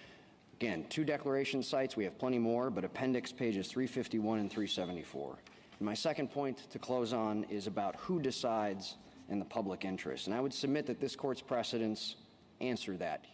Again, 0.54 0.84
two 0.88 1.04
declaration 1.04 1.62
sites, 1.62 1.96
we 1.96 2.02
have 2.02 2.18
plenty 2.18 2.40
more, 2.40 2.70
but 2.70 2.82
appendix 2.84 3.30
pages 3.30 3.68
351 3.68 4.40
and 4.40 4.50
374. 4.50 5.36
And 5.78 5.86
my 5.86 5.94
second 5.94 6.32
point 6.32 6.68
to 6.70 6.80
close 6.80 7.12
on 7.12 7.44
is 7.44 7.68
about 7.68 7.94
who 8.00 8.18
decides 8.18 8.96
in 9.28 9.38
the 9.38 9.44
public 9.44 9.84
interest. 9.84 10.26
And 10.26 10.34
I 10.34 10.40
would 10.40 10.52
submit 10.52 10.86
that 10.86 10.98
this 10.98 11.14
court's 11.14 11.40
precedents 11.40 12.16
answer 12.60 12.96
that. 12.96 13.26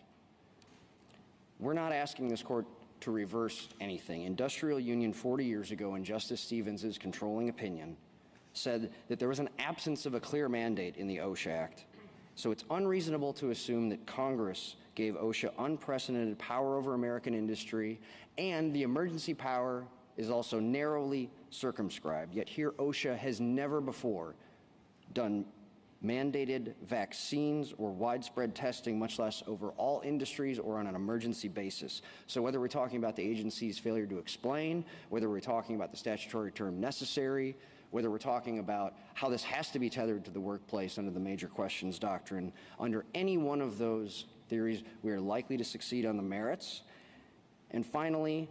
We're 1.59 1.73
not 1.73 1.92
asking 1.92 2.28
this 2.28 2.42
court 2.42 2.66
to 3.02 3.11
reverse 3.11 3.68
anything. 3.80 4.23
Industrial 4.23 4.80
Union 4.80 5.12
40 5.12 5.44
years 5.44 5.71
ago, 5.71 5.94
in 5.94 6.04
Justice 6.04 6.40
Stevens' 6.40 6.99
controlling 6.99 7.49
opinion, 7.49 7.97
said 8.54 8.90
that 9.09 9.18
there 9.18 9.28
was 9.28 9.38
an 9.38 9.49
absence 9.59 10.06
of 10.06 10.14
a 10.14 10.21
clear 10.21 10.49
mandate 10.49 10.97
in 10.97 11.06
the 11.06 11.18
OSHA 11.18 11.50
Act. 11.50 11.85
So 12.35 12.50
it's 12.50 12.64
unreasonable 12.71 13.32
to 13.35 13.50
assume 13.50 13.88
that 13.90 14.06
Congress 14.06 14.76
gave 14.94 15.14
OSHA 15.14 15.52
unprecedented 15.59 16.38
power 16.38 16.76
over 16.76 16.94
American 16.94 17.35
industry, 17.35 18.00
and 18.38 18.73
the 18.75 18.82
emergency 18.82 19.35
power 19.35 19.85
is 20.16 20.30
also 20.30 20.61
narrowly 20.61 21.30
circumscribed. 21.50 22.35
Yet 22.35 22.49
here, 22.49 22.73
OSHA 22.73 23.16
has 23.18 23.40
never 23.40 23.80
before 23.80 24.35
done 25.14 25.44
mandated 26.04 26.75
vaccines 26.82 27.73
or 27.78 27.90
widespread 27.90 28.54
testing, 28.54 28.99
much 28.99 29.18
less 29.18 29.42
over 29.47 29.71
all 29.71 30.00
industries 30.04 30.59
or 30.59 30.78
on 30.78 30.87
an 30.87 30.94
emergency 30.94 31.49
basis. 31.49 32.02
So 32.26 32.42
whether 32.42 32.59
we're 32.59 32.68
talking 32.68 32.99
about 32.99 33.14
the 33.14 33.23
agency's 33.23 33.78
failure 33.78 34.06
to 34.06 34.18
explain, 34.18 34.85
whether 35.11 35.28
we're 35.28 35.40
talking 35.40 35.76
about 35.76 35.90
the 35.90 35.97
statutory 35.97 36.50
term 36.50 36.80
necessary, 36.80 37.56
whether 37.90 38.11
we're 38.11 38.18
talking 38.18 38.59
about 38.59 38.94
how 39.14 39.28
this 39.28 39.42
has 39.44 39.71
to 39.71 39.78
be 39.78 39.88
tethered 39.90 40.25
to 40.25 40.30
the 40.30 40.40
workplace 40.40 40.99
under 40.99 41.11
the 41.11 41.21
major 41.21 41.47
questions 41.47 41.99
doctrine, 41.99 42.52
under 42.80 43.04
any 43.14 43.37
one 43.37 43.61
of 43.61 43.78
those 43.78 44.25
theories, 44.49 44.82
we 45.02 45.12
are 45.12 45.21
likely 45.21 45.56
to 45.56 45.64
succeed 45.64 46.06
on 46.06 46.16
the 46.16 46.23
merits. 46.23 46.82
And 47.71 47.87
finally, 47.87 48.49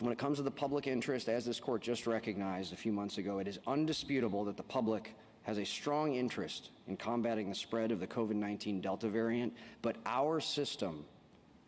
When 0.00 0.12
it 0.12 0.18
comes 0.18 0.36
to 0.36 0.42
the 0.42 0.50
public 0.50 0.86
interest, 0.86 1.28
as 1.30 1.46
this 1.46 1.58
court 1.58 1.80
just 1.80 2.06
recognized 2.06 2.74
a 2.74 2.76
few 2.76 2.92
months 2.92 3.16
ago, 3.16 3.38
it 3.38 3.48
is 3.48 3.58
undisputable 3.66 4.44
that 4.44 4.58
the 4.58 4.62
public 4.62 5.14
has 5.46 5.58
a 5.58 5.64
strong 5.64 6.16
interest 6.16 6.70
in 6.88 6.96
combating 6.96 7.48
the 7.48 7.54
spread 7.54 7.92
of 7.92 8.00
the 8.00 8.06
COVID 8.06 8.34
19 8.34 8.80
Delta 8.80 9.08
variant, 9.08 9.54
but 9.80 9.96
our 10.04 10.40
system 10.40 11.04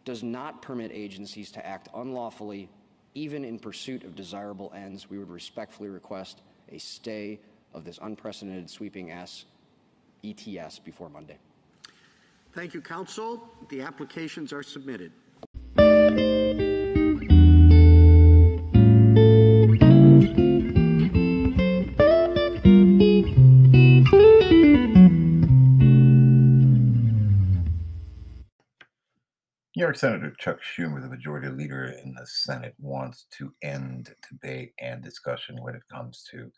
does 0.04 0.24
not 0.24 0.62
permit 0.62 0.90
agencies 0.92 1.52
to 1.52 1.64
act 1.64 1.88
unlawfully, 1.94 2.68
even 3.14 3.44
in 3.44 3.56
pursuit 3.56 4.02
of 4.02 4.16
desirable 4.16 4.72
ends. 4.74 5.08
We 5.08 5.18
would 5.18 5.30
respectfully 5.30 5.90
request 5.90 6.42
a 6.72 6.78
stay 6.78 7.38
of 7.72 7.84
this 7.84 8.00
unprecedented 8.02 8.68
sweeping 8.68 9.12
S 9.12 9.44
ETS 10.24 10.80
before 10.80 11.08
Monday. 11.08 11.38
Thank 12.54 12.74
you, 12.74 12.80
Counsel. 12.80 13.48
The 13.68 13.82
applications 13.82 14.52
are 14.52 14.64
submitted. 14.64 15.12
New 29.78 29.84
York 29.84 29.96
Senator 29.96 30.34
Chuck 30.40 30.58
Schumer, 30.60 31.00
the 31.00 31.08
majority 31.08 31.46
leader 31.46 31.94
in 32.02 32.12
the 32.12 32.26
Senate, 32.26 32.74
wants 32.80 33.26
to 33.38 33.54
end 33.62 34.12
debate 34.28 34.72
and 34.80 35.04
discussion 35.04 35.62
when 35.62 35.76
it 35.76 35.86
comes 35.88 36.26
to 36.32 36.50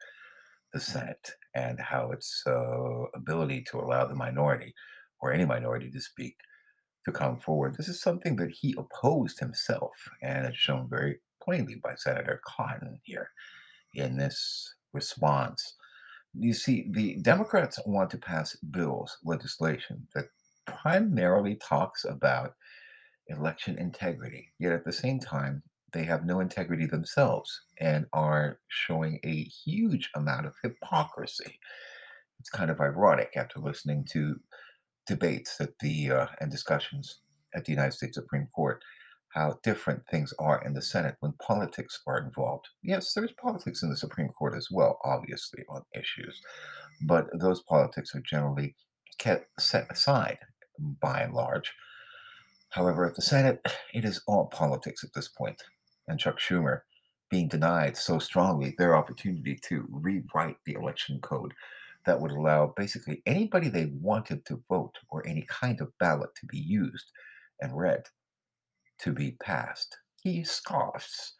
the 0.72 0.80
Senate 0.80 1.32
and 1.54 1.78
how 1.78 2.12
its 2.12 2.42
uh, 2.46 3.02
ability 3.14 3.62
to 3.70 3.78
allow 3.78 4.06
the 4.06 4.14
minority 4.14 4.74
or 5.20 5.34
any 5.34 5.44
minority 5.44 5.90
to 5.90 6.00
speak 6.00 6.34
to 7.04 7.12
come 7.12 7.38
forward. 7.38 7.76
This 7.76 7.88
is 7.88 8.00
something 8.00 8.36
that 8.36 8.52
he 8.52 8.74
opposed 8.78 9.38
himself, 9.38 9.92
and 10.22 10.46
it's 10.46 10.56
shown 10.56 10.88
very 10.88 11.18
plainly 11.42 11.74
by 11.74 11.96
Senator 11.96 12.40
Cotton 12.46 13.00
here 13.02 13.28
in 13.96 14.16
this 14.16 14.76
response. 14.94 15.74
You 16.32 16.54
see, 16.54 16.86
the 16.90 17.16
Democrats 17.16 17.78
want 17.84 18.08
to 18.12 18.16
pass 18.16 18.56
bills, 18.56 19.18
legislation 19.22 20.08
that 20.14 20.30
primarily 20.64 21.56
talks 21.56 22.06
about 22.06 22.54
election 23.30 23.78
integrity. 23.78 24.52
Yet 24.58 24.72
at 24.72 24.84
the 24.84 24.92
same 24.92 25.20
time, 25.20 25.62
they 25.92 26.04
have 26.04 26.24
no 26.24 26.40
integrity 26.40 26.86
themselves 26.86 27.62
and 27.80 28.06
are 28.12 28.58
showing 28.68 29.18
a 29.24 29.44
huge 29.44 30.10
amount 30.14 30.46
of 30.46 30.54
hypocrisy. 30.62 31.58
It's 32.38 32.50
kind 32.50 32.70
of 32.70 32.80
ironic 32.80 33.32
after 33.36 33.58
listening 33.58 34.06
to 34.12 34.36
debates 35.06 35.60
at 35.60 35.70
the 35.80 36.10
uh, 36.10 36.26
and 36.40 36.50
discussions 36.50 37.20
at 37.54 37.64
the 37.64 37.72
United 37.72 37.92
States 37.92 38.14
Supreme 38.14 38.48
Court 38.54 38.82
how 39.30 39.58
different 39.62 40.02
things 40.10 40.34
are 40.40 40.60
in 40.64 40.74
the 40.74 40.82
Senate 40.82 41.14
when 41.20 41.32
politics 41.40 42.00
are 42.06 42.18
involved. 42.18 42.66
Yes, 42.82 43.12
there's 43.14 43.32
politics 43.40 43.82
in 43.82 43.90
the 43.90 43.96
Supreme 43.96 44.28
Court 44.28 44.54
as 44.56 44.68
well, 44.70 44.98
obviously 45.04 45.62
on 45.68 45.82
issues, 45.94 46.40
but 47.06 47.26
those 47.38 47.62
politics 47.62 48.14
are 48.14 48.22
generally 48.28 48.74
kept 49.18 49.46
set 49.60 49.86
aside 49.90 50.38
by 51.00 51.20
and 51.20 51.32
large 51.32 51.72
However, 52.70 53.04
at 53.06 53.14
the 53.14 53.22
Senate, 53.22 53.60
it 53.94 54.04
is 54.04 54.22
all 54.26 54.46
politics 54.46 55.04
at 55.04 55.12
this 55.14 55.28
point, 55.28 55.62
and 56.08 56.18
Chuck 56.18 56.38
Schumer 56.38 56.80
being 57.30 57.48
denied 57.48 57.96
so 57.96 58.18
strongly 58.18 58.74
their 58.76 58.96
opportunity 58.96 59.56
to 59.62 59.86
rewrite 59.90 60.56
the 60.64 60.74
election 60.74 61.20
code 61.20 61.52
that 62.04 62.20
would 62.20 62.32
allow 62.32 62.72
basically 62.76 63.22
anybody 63.26 63.68
they 63.68 63.92
wanted 64.00 64.44
to 64.46 64.62
vote 64.68 64.96
or 65.10 65.26
any 65.26 65.46
kind 65.48 65.80
of 65.80 65.96
ballot 65.98 66.30
to 66.34 66.46
be 66.46 66.58
used 66.58 67.12
and 67.60 67.76
read 67.76 68.04
to 68.98 69.12
be 69.12 69.32
passed. 69.42 69.96
He 70.22 70.42
scoffs 70.42 71.34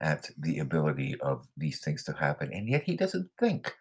at 0.00 0.28
the 0.38 0.58
ability 0.58 1.16
of 1.20 1.46
these 1.56 1.80
things 1.80 2.02
to 2.04 2.12
happen, 2.12 2.52
and 2.52 2.68
yet 2.68 2.82
he 2.82 2.96
doesn't 2.96 3.30
think 3.38 3.72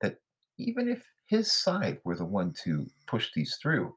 that 0.00 0.16
even 0.58 0.88
if 0.88 1.04
his 1.26 1.52
side 1.52 1.98
were 2.04 2.16
the 2.16 2.24
one 2.24 2.54
to 2.64 2.86
push 3.06 3.28
these 3.34 3.56
through, 3.60 3.94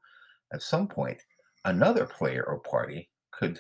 at 0.53 0.61
some 0.61 0.87
point 0.87 1.21
another 1.65 2.05
player 2.05 2.43
or 2.47 2.59
party 2.59 3.09
could 3.31 3.59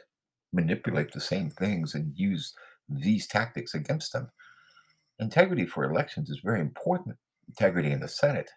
manipulate 0.53 1.11
the 1.11 1.21
same 1.21 1.49
things 1.49 1.95
and 1.95 2.17
use 2.17 2.53
these 2.89 3.27
tactics 3.27 3.73
against 3.73 4.13
them. 4.13 4.29
Integrity 5.19 5.65
for 5.65 5.83
elections 5.83 6.29
is 6.29 6.39
very 6.43 6.59
important. 6.59 7.15
Integrity 7.47 7.91
in 7.91 7.99
the 7.99 8.07
Senate 8.07 8.49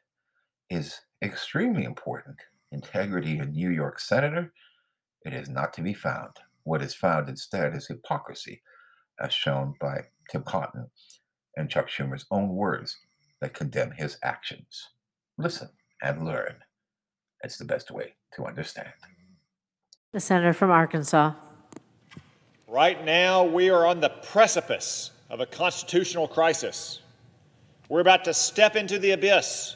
is 0.70 1.00
extremely 1.22 1.84
important. 1.84 2.36
Integrity 2.72 3.38
in 3.38 3.52
New 3.52 3.70
York 3.70 4.00
Senator, 4.00 4.52
it 5.24 5.32
is 5.32 5.48
not 5.48 5.72
to 5.74 5.82
be 5.82 5.94
found. 5.94 6.30
What 6.64 6.82
is 6.82 6.94
found 6.94 7.28
instead 7.28 7.74
is 7.74 7.86
hypocrisy, 7.86 8.62
as 9.20 9.32
shown 9.32 9.74
by 9.80 10.06
Tom 10.32 10.42
Cotton 10.44 10.90
and 11.56 11.70
Chuck 11.70 11.88
Schumer's 11.88 12.26
own 12.30 12.48
words 12.48 12.96
that 13.40 13.54
condemn 13.54 13.92
his 13.92 14.18
actions. 14.22 14.88
Listen 15.38 15.68
and 16.02 16.24
learn. 16.24 16.56
It's 17.42 17.58
the 17.58 17.64
best 17.64 17.90
way 17.90 18.14
to 18.34 18.46
understand. 18.46 18.92
The 20.14 20.21
senator 20.21 20.52
from 20.52 20.71
Arkansas. 20.71 21.33
Right 22.68 23.04
now, 23.04 23.42
we 23.42 23.71
are 23.71 23.85
on 23.85 23.99
the 23.99 24.11
precipice 24.11 25.11
of 25.28 25.40
a 25.40 25.47
constitutional 25.47 26.28
crisis. 26.28 27.00
We're 27.88 27.99
about 27.99 28.25
to 28.26 28.33
step 28.33 28.76
into 28.76 29.00
the 29.00 29.11
abyss. 29.11 29.75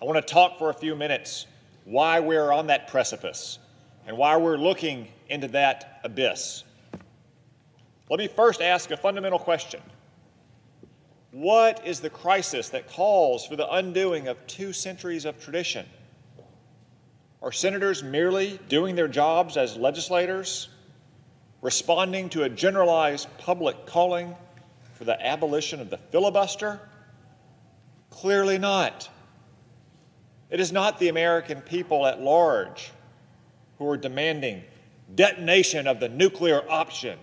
I 0.00 0.04
want 0.04 0.24
to 0.24 0.32
talk 0.32 0.56
for 0.56 0.70
a 0.70 0.72
few 0.72 0.94
minutes 0.94 1.46
why 1.84 2.20
we're 2.20 2.52
on 2.52 2.68
that 2.68 2.86
precipice 2.86 3.58
and 4.06 4.16
why 4.16 4.36
we're 4.36 4.56
looking 4.56 5.08
into 5.30 5.48
that 5.48 5.98
abyss. 6.04 6.62
Let 8.08 8.20
me 8.20 8.28
first 8.28 8.62
ask 8.62 8.92
a 8.92 8.96
fundamental 8.96 9.40
question 9.40 9.80
What 11.32 11.84
is 11.84 11.98
the 11.98 12.10
crisis 12.10 12.68
that 12.68 12.88
calls 12.88 13.48
for 13.48 13.56
the 13.56 13.68
undoing 13.68 14.28
of 14.28 14.46
two 14.46 14.72
centuries 14.72 15.24
of 15.24 15.42
tradition? 15.42 15.86
Are 17.46 17.52
senators 17.52 18.02
merely 18.02 18.58
doing 18.68 18.96
their 18.96 19.06
jobs 19.06 19.56
as 19.56 19.76
legislators, 19.76 20.68
responding 21.62 22.28
to 22.30 22.42
a 22.42 22.48
generalized 22.48 23.28
public 23.38 23.86
calling 23.86 24.34
for 24.94 25.04
the 25.04 25.24
abolition 25.24 25.80
of 25.80 25.88
the 25.88 25.96
filibuster? 25.96 26.80
Clearly 28.10 28.58
not. 28.58 29.08
It 30.50 30.58
is 30.58 30.72
not 30.72 30.98
the 30.98 31.06
American 31.08 31.60
people 31.60 32.04
at 32.04 32.20
large 32.20 32.90
who 33.78 33.88
are 33.90 33.96
demanding 33.96 34.64
detonation 35.14 35.86
of 35.86 36.00
the 36.00 36.08
nuclear 36.08 36.68
option. 36.68 37.16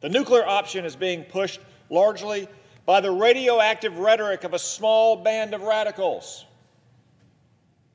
The 0.00 0.10
nuclear 0.10 0.46
option 0.46 0.84
is 0.84 0.94
being 0.94 1.24
pushed 1.24 1.58
largely 1.90 2.46
by 2.84 3.00
the 3.00 3.10
radioactive 3.10 3.98
rhetoric 3.98 4.44
of 4.44 4.54
a 4.54 4.60
small 4.60 5.16
band 5.16 5.54
of 5.54 5.62
radicals 5.62 6.45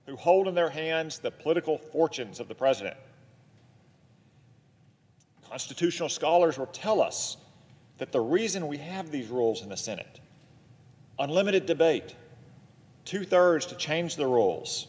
who 0.06 0.16
hold 0.16 0.48
in 0.48 0.56
their 0.56 0.70
hands 0.70 1.20
the 1.20 1.32
political 1.32 1.78
fortunes 1.78 2.40
of 2.40 2.48
the 2.48 2.56
president. 2.56 2.98
Constitutional 5.50 6.10
scholars 6.10 6.58
will 6.58 6.68
tell 6.68 7.02
us 7.02 7.38
that 7.98 8.12
the 8.12 8.22
reason 8.22 8.68
we 8.68 8.78
have 8.78 9.12
these 9.12 9.28
rules 9.30 9.62
in 9.62 9.70
the 9.70 9.78
Senate 9.78 10.20
unlimited 11.20 11.68
debate, 11.68 12.16
two 13.06 13.24
thirds 13.24 13.68
to 13.68 13.76
change 13.76 14.16
the 14.16 14.26
rules, 14.26 14.88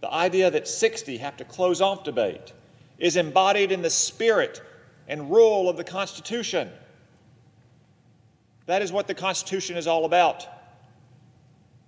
the 0.00 0.10
idea 0.12 0.50
that 0.50 0.66
60 0.66 1.18
have 1.18 1.36
to 1.36 1.44
close 1.44 1.80
off 1.80 2.04
debate 2.04 2.52
is 2.98 3.16
embodied 3.16 3.72
in 3.72 3.82
the 3.82 3.90
spirit 3.90 4.62
and 5.08 5.30
rule 5.30 5.68
of 5.68 5.76
the 5.76 5.84
Constitution. 5.84 6.70
That 8.66 8.82
is 8.82 8.92
what 8.92 9.06
the 9.06 9.14
Constitution 9.14 9.76
is 9.76 9.86
all 9.86 10.04
about. 10.04 10.46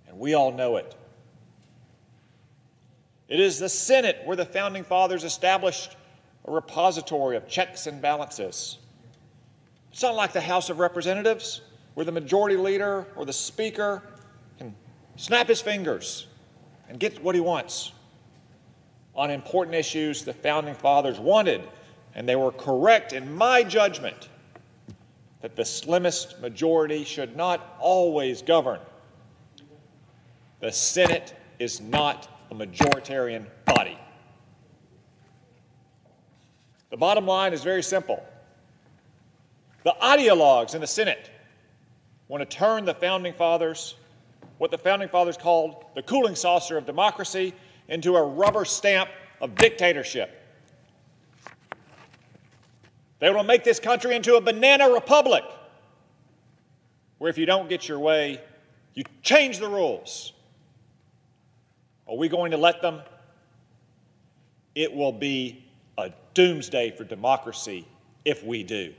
And 0.07 0.19
we 0.19 0.33
all 0.33 0.51
know 0.51 0.77
it. 0.77 0.95
It 3.29 3.39
is 3.39 3.59
the 3.59 3.69
Senate 3.69 4.21
where 4.25 4.35
the 4.35 4.45
founding 4.45 4.83
fathers 4.83 5.23
established 5.23 5.95
a 6.45 6.51
repository 6.51 7.37
of 7.37 7.47
checks 7.47 7.85
and 7.85 8.01
balances. 8.01 8.79
It's 9.91 10.01
not 10.01 10.15
like 10.15 10.33
the 10.33 10.41
House 10.41 10.69
of 10.71 10.79
Representatives 10.79 11.61
where 11.93 12.05
the 12.05 12.11
majority 12.11 12.57
leader 12.57 13.05
or 13.15 13.25
the 13.25 13.33
speaker 13.33 14.01
can 14.57 14.75
snap 15.15 15.47
his 15.47 15.61
fingers 15.61 16.25
and 16.87 16.99
get 16.99 17.23
what 17.23 17.35
he 17.35 17.41
wants. 17.41 17.91
On 19.15 19.29
important 19.29 19.75
issues, 19.75 20.23
the 20.23 20.33
founding 20.33 20.73
fathers 20.73 21.19
wanted, 21.19 21.61
and 22.15 22.27
they 22.27 22.35
were 22.35 22.51
correct 22.51 23.13
in 23.13 23.35
my 23.35 23.63
judgment, 23.63 24.29
that 25.41 25.55
the 25.55 25.65
slimmest 25.65 26.39
majority 26.41 27.03
should 27.03 27.35
not 27.35 27.75
always 27.79 28.41
govern. 28.41 28.79
The 30.61 30.71
Senate 30.71 31.35
is 31.59 31.79
not 31.79 32.27
a 32.51 32.55
majoritarian 32.55 33.45
body. 33.65 33.97
The 36.89 36.97
bottom 36.97 37.25
line 37.25 37.53
is 37.53 37.63
very 37.63 37.83
simple. 37.83 38.23
The 39.83 39.95
ideologues 40.01 40.75
in 40.75 40.81
the 40.81 40.87
Senate 40.87 41.29
want 42.27 42.47
to 42.47 42.57
turn 42.57 42.85
the 42.85 42.93
founding 42.93 43.33
fathers, 43.33 43.95
what 44.57 44.71
the 44.71 44.77
founding 44.77 45.09
fathers 45.09 45.37
called 45.37 45.85
the 45.95 46.01
cooling 46.01 46.35
saucer 46.35 46.77
of 46.77 46.85
democracy, 46.85 47.53
into 47.87 48.15
a 48.15 48.23
rubber 48.23 48.65
stamp 48.65 49.09
of 49.41 49.55
dictatorship. 49.55 50.35
They 53.19 53.29
want 53.29 53.41
to 53.41 53.47
make 53.47 53.63
this 53.63 53.79
country 53.79 54.15
into 54.15 54.35
a 54.35 54.41
banana 54.41 54.89
republic 54.89 55.43
where 57.17 57.29
if 57.29 57.37
you 57.37 57.45
don't 57.45 57.69
get 57.69 57.87
your 57.87 57.99
way, 57.99 58.41
you 58.93 59.03
change 59.21 59.59
the 59.59 59.67
rules. 59.67 60.33
Are 62.09 62.17
we 62.17 62.27
going 62.27 62.51
to 62.51 62.57
let 62.57 62.81
them? 62.81 63.01
It 64.73 64.93
will 64.93 65.11
be 65.11 65.63
a 65.97 66.11
doomsday 66.33 66.91
for 66.91 67.03
democracy 67.03 67.87
if 68.25 68.43
we 68.43 68.63
do. 68.63 68.93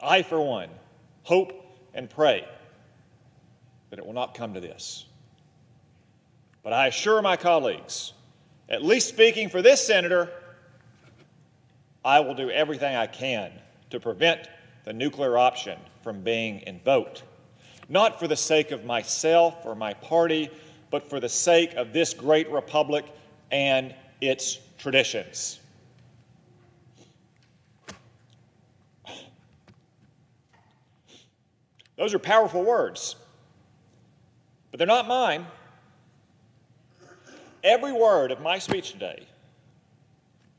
I, 0.00 0.22
for 0.22 0.40
one, 0.40 0.70
hope 1.24 1.52
and 1.92 2.08
pray 2.08 2.48
that 3.90 3.98
it 3.98 4.06
will 4.06 4.14
not 4.14 4.34
come 4.34 4.54
to 4.54 4.60
this. 4.60 5.04
But 6.62 6.72
I 6.72 6.86
assure 6.86 7.20
my 7.20 7.36
colleagues, 7.36 8.14
at 8.68 8.82
least 8.82 9.08
speaking 9.08 9.50
for 9.50 9.60
this 9.60 9.86
senator, 9.86 10.30
I 12.02 12.20
will 12.20 12.34
do 12.34 12.50
everything 12.50 12.96
I 12.96 13.06
can 13.06 13.52
to 13.90 14.00
prevent 14.00 14.48
the 14.84 14.92
nuclear 14.94 15.36
option 15.36 15.78
from 16.02 16.22
being 16.22 16.62
invoked, 16.66 17.24
not 17.90 18.20
for 18.20 18.28
the 18.28 18.36
sake 18.36 18.70
of 18.70 18.84
myself 18.84 19.66
or 19.66 19.74
my 19.74 19.92
party, 19.92 20.48
but 20.90 21.10
for 21.10 21.20
the 21.20 21.28
sake 21.28 21.74
of 21.74 21.92
this 21.92 22.14
great 22.14 22.48
republic 22.50 23.04
and 23.50 23.94
its 24.20 24.60
traditions. 24.78 25.58
Those 31.96 32.14
are 32.14 32.18
powerful 32.18 32.62
words, 32.62 33.16
but 34.70 34.78
they're 34.78 34.86
not 34.86 35.06
mine. 35.06 35.46
Every 37.62 37.92
word 37.92 38.30
of 38.30 38.40
my 38.40 38.58
speech 38.58 38.92
today 38.92 39.26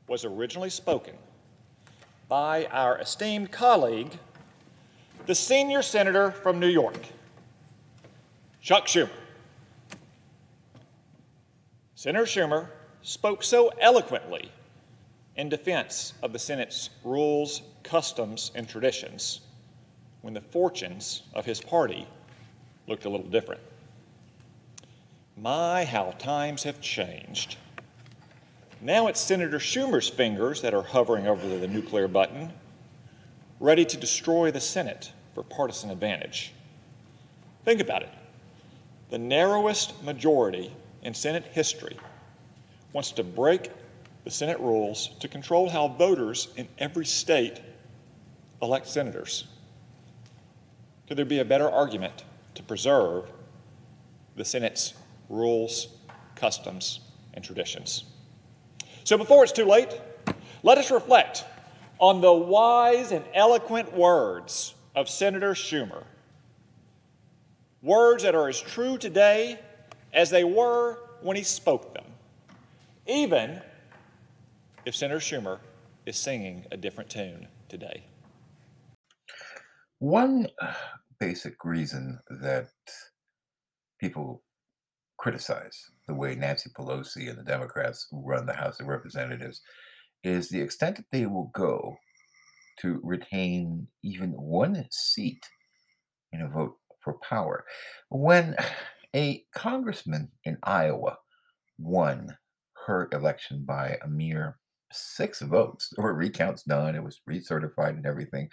was 0.06 0.24
originally 0.24 0.70
spoken 0.70 1.14
by 2.28 2.66
our 2.66 2.98
esteemed 2.98 3.50
colleague, 3.50 4.12
the 5.26 5.34
senior 5.34 5.82
senator 5.82 6.30
from 6.30 6.60
New 6.60 6.68
York, 6.68 7.00
Chuck 8.62 8.86
Schumer. 8.86 9.10
Senator 11.96 12.24
Schumer 12.24 12.68
spoke 13.02 13.42
so 13.42 13.72
eloquently 13.80 14.52
in 15.34 15.48
defense 15.48 16.14
of 16.22 16.32
the 16.32 16.38
Senate's 16.38 16.90
rules, 17.02 17.62
customs, 17.82 18.52
and 18.54 18.68
traditions 18.68 19.40
when 20.20 20.32
the 20.32 20.40
fortunes 20.40 21.24
of 21.34 21.44
his 21.44 21.60
party 21.60 22.06
looked 22.86 23.04
a 23.04 23.08
little 23.08 23.26
different. 23.26 23.60
My, 25.36 25.84
how 25.84 26.12
times 26.18 26.62
have 26.62 26.80
changed. 26.80 27.56
Now 28.80 29.08
it's 29.08 29.20
Senator 29.20 29.58
Schumer's 29.58 30.08
fingers 30.08 30.62
that 30.62 30.72
are 30.72 30.82
hovering 30.82 31.26
over 31.26 31.48
the 31.48 31.66
nuclear 31.66 32.06
button, 32.06 32.52
ready 33.58 33.84
to 33.84 33.96
destroy 33.96 34.52
the 34.52 34.60
Senate 34.60 35.10
for 35.34 35.42
partisan 35.42 35.90
advantage. 35.90 36.52
Think 37.64 37.80
about 37.80 38.02
it. 38.02 38.10
The 39.12 39.18
narrowest 39.18 40.02
majority 40.02 40.72
in 41.02 41.12
Senate 41.12 41.44
history 41.52 41.98
wants 42.94 43.12
to 43.12 43.22
break 43.22 43.70
the 44.24 44.30
Senate 44.30 44.58
rules 44.58 45.10
to 45.20 45.28
control 45.28 45.68
how 45.68 45.88
voters 45.88 46.48
in 46.56 46.66
every 46.78 47.04
state 47.04 47.60
elect 48.62 48.86
senators. 48.86 49.44
Could 51.06 51.18
there 51.18 51.26
be 51.26 51.40
a 51.40 51.44
better 51.44 51.70
argument 51.70 52.24
to 52.54 52.62
preserve 52.62 53.30
the 54.34 54.46
Senate's 54.46 54.94
rules, 55.28 55.88
customs, 56.34 57.00
and 57.34 57.44
traditions? 57.44 58.04
So 59.04 59.18
before 59.18 59.42
it's 59.42 59.52
too 59.52 59.66
late, 59.66 59.90
let 60.62 60.78
us 60.78 60.90
reflect 60.90 61.44
on 61.98 62.22
the 62.22 62.32
wise 62.32 63.12
and 63.12 63.26
eloquent 63.34 63.92
words 63.92 64.72
of 64.94 65.10
Senator 65.10 65.52
Schumer. 65.52 66.04
Words 67.82 68.22
that 68.22 68.36
are 68.36 68.48
as 68.48 68.60
true 68.60 68.96
today 68.96 69.58
as 70.12 70.30
they 70.30 70.44
were 70.44 70.98
when 71.20 71.36
he 71.36 71.42
spoke 71.42 71.94
them, 71.94 72.04
even 73.08 73.60
if 74.86 74.94
Senator 74.94 75.18
Schumer 75.18 75.58
is 76.06 76.16
singing 76.16 76.64
a 76.70 76.76
different 76.76 77.10
tune 77.10 77.48
today. 77.68 78.04
One 79.98 80.46
uh, 80.60 80.74
basic 81.18 81.64
reason 81.64 82.20
that 82.40 82.68
people 84.00 84.42
criticize 85.18 85.90
the 86.06 86.14
way 86.14 86.36
Nancy 86.36 86.70
Pelosi 86.70 87.28
and 87.28 87.38
the 87.38 87.44
Democrats 87.44 88.06
run 88.12 88.46
the 88.46 88.52
House 88.52 88.78
of 88.78 88.86
Representatives 88.86 89.60
is 90.22 90.48
the 90.48 90.60
extent 90.60 90.96
that 90.96 91.06
they 91.10 91.26
will 91.26 91.50
go 91.52 91.96
to 92.80 93.00
retain 93.02 93.88
even 94.02 94.30
one 94.30 94.86
seat 94.90 95.44
in 96.32 96.42
a 96.42 96.48
vote 96.48 96.76
for 97.02 97.14
power. 97.14 97.64
When 98.08 98.56
a 99.14 99.44
congressman 99.54 100.30
in 100.44 100.58
Iowa 100.62 101.18
won 101.78 102.36
her 102.86 103.08
election 103.12 103.64
by 103.64 103.98
a 104.02 104.08
mere 104.08 104.58
six 104.92 105.40
votes, 105.40 105.92
there 105.94 106.04
were 106.04 106.14
recounts 106.14 106.62
done, 106.62 106.94
it 106.94 107.04
was 107.04 107.20
recertified 107.28 107.90
and 107.90 108.06
everything, 108.06 108.50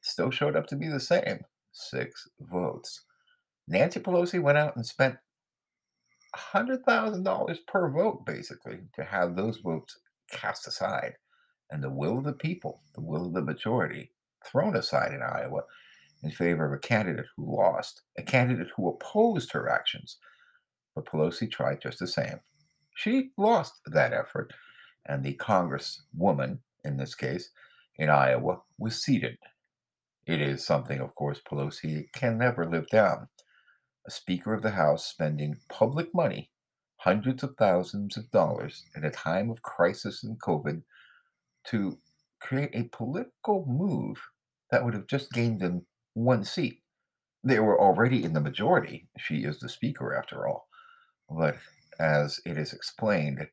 still 0.00 0.30
showed 0.30 0.56
up 0.56 0.66
to 0.68 0.76
be 0.76 0.88
the 0.88 1.00
same 1.00 1.40
six 1.72 2.28
votes. 2.40 3.04
Nancy 3.68 4.00
Pelosi 4.00 4.40
went 4.40 4.58
out 4.58 4.76
and 4.76 4.84
spent 4.84 5.16
$100,000 6.36 7.58
per 7.66 7.90
vote, 7.90 8.24
basically, 8.26 8.80
to 8.94 9.04
have 9.04 9.36
those 9.36 9.58
votes 9.58 9.98
cast 10.30 10.66
aside 10.66 11.14
and 11.70 11.82
the 11.82 11.90
will 11.90 12.18
of 12.18 12.24
the 12.24 12.32
people, 12.32 12.82
the 12.94 13.00
will 13.00 13.26
of 13.26 13.34
the 13.34 13.42
majority, 13.42 14.10
thrown 14.44 14.76
aside 14.76 15.12
in 15.12 15.22
Iowa 15.22 15.62
in 16.22 16.30
favor 16.30 16.66
of 16.66 16.72
a 16.72 16.78
candidate 16.78 17.26
who 17.36 17.56
lost, 17.56 18.02
a 18.18 18.22
candidate 18.22 18.68
who 18.76 18.88
opposed 18.88 19.52
her 19.52 19.68
actions. 19.68 20.18
But 20.94 21.06
Pelosi 21.06 21.50
tried 21.50 21.80
just 21.80 21.98
the 21.98 22.06
same. 22.06 22.40
She 22.94 23.30
lost 23.36 23.80
that 23.86 24.12
effort, 24.12 24.52
and 25.06 25.24
the 25.24 25.34
Congresswoman, 25.34 26.58
in 26.84 26.96
this 26.96 27.14
case, 27.14 27.50
in 27.96 28.10
Iowa, 28.10 28.60
was 28.78 29.02
seated. 29.02 29.38
It 30.26 30.40
is 30.40 30.64
something, 30.64 31.00
of 31.00 31.14
course, 31.14 31.40
Pelosi 31.40 32.12
can 32.12 32.38
never 32.38 32.68
live 32.68 32.86
down 32.88 33.28
a 34.06 34.10
Speaker 34.10 34.52
of 34.52 34.62
the 34.62 34.70
House 34.70 35.06
spending 35.06 35.58
public 35.68 36.14
money, 36.14 36.50
hundreds 36.96 37.42
of 37.42 37.54
thousands 37.56 38.16
of 38.16 38.30
dollars, 38.30 38.84
at 38.96 39.04
a 39.04 39.10
time 39.10 39.50
of 39.50 39.62
crisis 39.62 40.24
and 40.24 40.40
COVID 40.40 40.82
to 41.64 41.98
create 42.40 42.70
a 42.74 42.88
political 42.96 43.64
move 43.66 44.20
that 44.70 44.84
would 44.84 44.94
have 44.94 45.06
just 45.06 45.30
gained 45.32 45.60
them 45.60 45.86
one 46.14 46.44
seat. 46.44 46.80
They 47.44 47.58
were 47.58 47.80
already 47.80 48.24
in 48.24 48.32
the 48.32 48.40
majority. 48.40 49.08
She 49.18 49.44
is 49.44 49.58
the 49.58 49.68
Speaker, 49.68 50.14
after 50.14 50.46
all. 50.46 50.68
But 51.28 51.56
as 51.98 52.40
it 52.44 52.56
is 52.56 52.72
explained, 52.72 53.46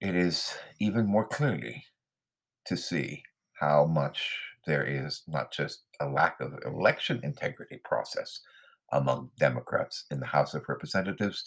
it 0.00 0.14
is 0.16 0.54
even 0.80 1.06
more 1.06 1.26
clearly 1.26 1.84
to 2.66 2.76
see 2.76 3.22
how 3.60 3.86
much 3.86 4.36
there 4.66 4.84
is 4.84 5.22
not 5.28 5.52
just 5.52 5.84
a 6.00 6.08
lack 6.08 6.40
of 6.40 6.54
election 6.64 7.20
integrity 7.22 7.80
process, 7.84 8.40
among 8.92 9.30
Democrats 9.38 10.04
in 10.10 10.20
the 10.20 10.26
House 10.26 10.54
of 10.54 10.68
Representatives, 10.68 11.44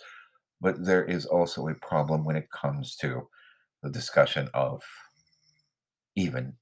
but 0.62 0.84
there 0.84 1.06
is 1.06 1.26
also 1.26 1.68
a 1.68 1.76
problem 1.76 2.24
when 2.24 2.36
it 2.36 2.50
comes 2.52 2.96
to 2.98 3.28
the 3.84 3.90
discussion 3.90 4.50
of 4.54 4.82
even 6.16 6.54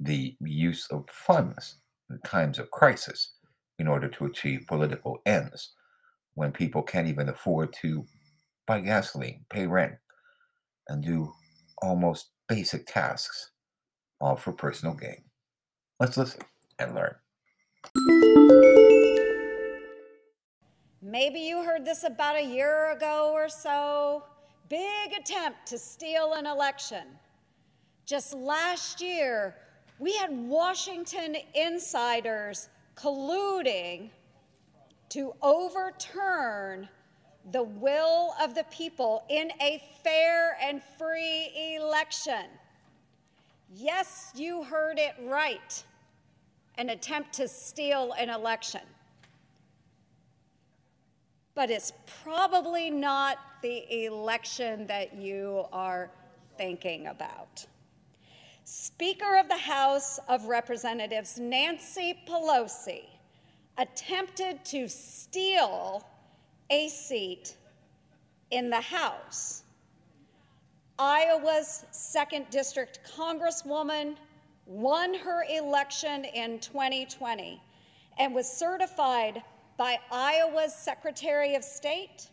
the 0.00 0.36
use 0.40 0.86
of 0.90 1.04
funds 1.10 1.76
times 2.24 2.58
of 2.58 2.70
crisis 2.70 3.34
in 3.78 3.86
order 3.86 4.08
to 4.08 4.26
achieve 4.26 4.66
political 4.66 5.18
ends 5.26 5.72
when 6.34 6.52
people 6.52 6.82
can't 6.82 7.08
even 7.08 7.28
afford 7.28 7.72
to 7.82 8.04
buy 8.66 8.80
gasoline, 8.80 9.44
pay 9.50 9.66
rent, 9.66 9.94
and 10.88 11.02
do 11.02 11.32
almost 11.82 12.30
basic 12.48 12.86
tasks, 12.86 13.50
all 14.20 14.36
for 14.36 14.52
personal 14.52 14.94
gain. 14.94 15.24
Let's 16.00 16.16
listen 16.16 16.42
and 16.78 16.94
learn. 16.94 17.14
Maybe 21.02 21.40
you 21.40 21.62
heard 21.62 21.84
this 21.84 22.04
about 22.04 22.36
a 22.36 22.44
year 22.44 22.92
ago 22.92 23.30
or 23.32 23.48
so. 23.48 24.24
Big 24.68 25.12
attempt 25.18 25.66
to 25.66 25.78
steal 25.78 26.34
an 26.34 26.46
election. 26.46 27.04
Just 28.04 28.34
last 28.34 29.00
year, 29.00 29.56
we 29.98 30.16
had 30.16 30.30
Washington 30.30 31.36
insiders 31.54 32.68
colluding 32.94 34.10
to 35.10 35.32
overturn 35.42 36.88
the 37.50 37.62
will 37.62 38.34
of 38.40 38.54
the 38.54 38.64
people 38.64 39.24
in 39.28 39.50
a 39.60 39.82
fair 40.04 40.58
and 40.60 40.82
free 40.98 41.76
election. 41.76 42.44
Yes, 43.74 44.30
you 44.34 44.62
heard 44.64 44.98
it 44.98 45.14
right 45.24 45.84
an 46.76 46.90
attempt 46.90 47.32
to 47.34 47.48
steal 47.48 48.12
an 48.18 48.30
election 48.30 48.82
but 51.58 51.70
it's 51.70 51.92
probably 52.22 52.88
not 52.88 53.36
the 53.62 54.04
election 54.04 54.86
that 54.86 55.16
you 55.16 55.66
are 55.72 56.08
thinking 56.56 57.08
about. 57.08 57.66
Speaker 58.70 59.38
of 59.38 59.48
the 59.48 59.56
House 59.56 60.20
of 60.28 60.44
Representatives 60.44 61.38
Nancy 61.38 62.18
Pelosi 62.28 63.06
attempted 63.78 64.62
to 64.66 64.86
steal 64.88 66.06
a 66.68 66.88
seat 66.88 67.56
in 68.50 68.68
the 68.68 68.82
House. 68.82 69.62
Iowa's 70.98 71.86
2nd 71.94 72.50
District 72.50 73.00
Congresswoman 73.16 74.16
won 74.66 75.14
her 75.14 75.46
election 75.50 76.26
in 76.26 76.58
2020 76.58 77.62
and 78.18 78.34
was 78.34 78.46
certified 78.46 79.42
by 79.78 79.98
Iowa's 80.12 80.74
Secretary 80.74 81.54
of 81.54 81.64
State, 81.64 82.28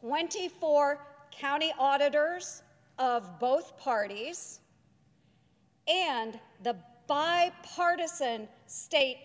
24 0.00 1.04
county 1.32 1.72
auditors 1.76 2.62
of 3.00 3.40
both 3.40 3.76
parties, 3.76 4.60
and 5.88 6.38
the 6.62 6.76
bipartisan 7.06 8.48
State 8.66 9.18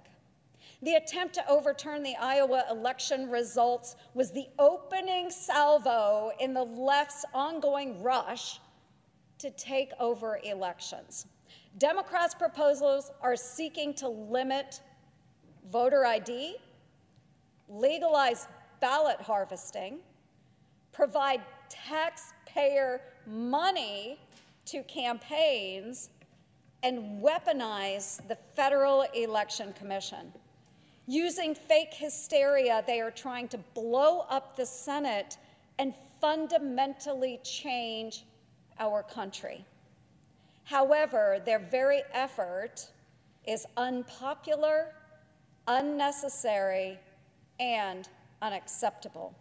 The 0.82 0.96
attempt 0.96 1.34
to 1.36 1.50
overturn 1.50 2.04
the 2.04 2.16
Iowa 2.18 2.66
election 2.70 3.30
results 3.30 3.96
was 4.14 4.32
the 4.32 4.48
opening 4.60 5.32
salvo 5.32 6.32
in 6.40 6.54
the 6.54 6.64
left's 6.64 7.24
ongoing 7.34 8.04
rush 8.04 8.60
to 9.40 9.50
take 9.52 9.92
over 10.00 10.40
elections. 10.44 11.28
Democrats' 11.78 12.34
proposals 12.34 13.12
are 13.22 13.36
seeking 13.36 13.94
to 13.96 14.08
limit 14.08 14.82
voter 15.72 16.06
ID, 16.06 16.56
legalize 17.68 18.48
ballot 18.80 19.20
harvesting, 19.20 20.00
provide 20.92 21.42
taxpayer 21.70 23.02
money 23.26 24.18
to 24.66 24.84
campaigns, 24.84 26.10
and 26.84 27.22
weaponize 27.22 28.26
the 28.28 28.38
Federal 28.56 29.02
Election 29.14 29.74
Commission. 29.74 30.32
Using 31.08 31.54
fake 31.54 31.94
hysteria, 31.94 32.84
they 32.88 33.02
are 33.02 33.12
trying 33.12 33.48
to 33.50 33.58
blow 33.74 34.22
up 34.30 34.56
the 34.56 34.66
Senate 34.66 35.38
and 35.78 35.94
fundamentally 36.22 37.40
change 37.44 38.24
our 38.80 39.04
country. 39.04 39.66
However, 40.64 41.42
their 41.46 41.60
very 41.60 42.02
effort 42.14 42.88
is 43.46 43.66
unpopular, 43.78 44.94
unnecessary, 45.68 47.00
and 47.60 48.10
unacceptable. 48.42 49.34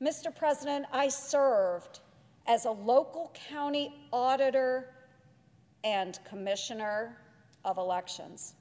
Mr. 0.00 0.34
President, 0.34 0.86
I 0.92 1.08
served 1.08 2.00
as 2.46 2.64
a 2.64 2.70
local 2.70 3.32
county 3.48 3.94
auditor 4.12 4.94
and 5.84 6.18
commissioner 6.24 7.16
of 7.64 7.78
elections. 7.78 8.54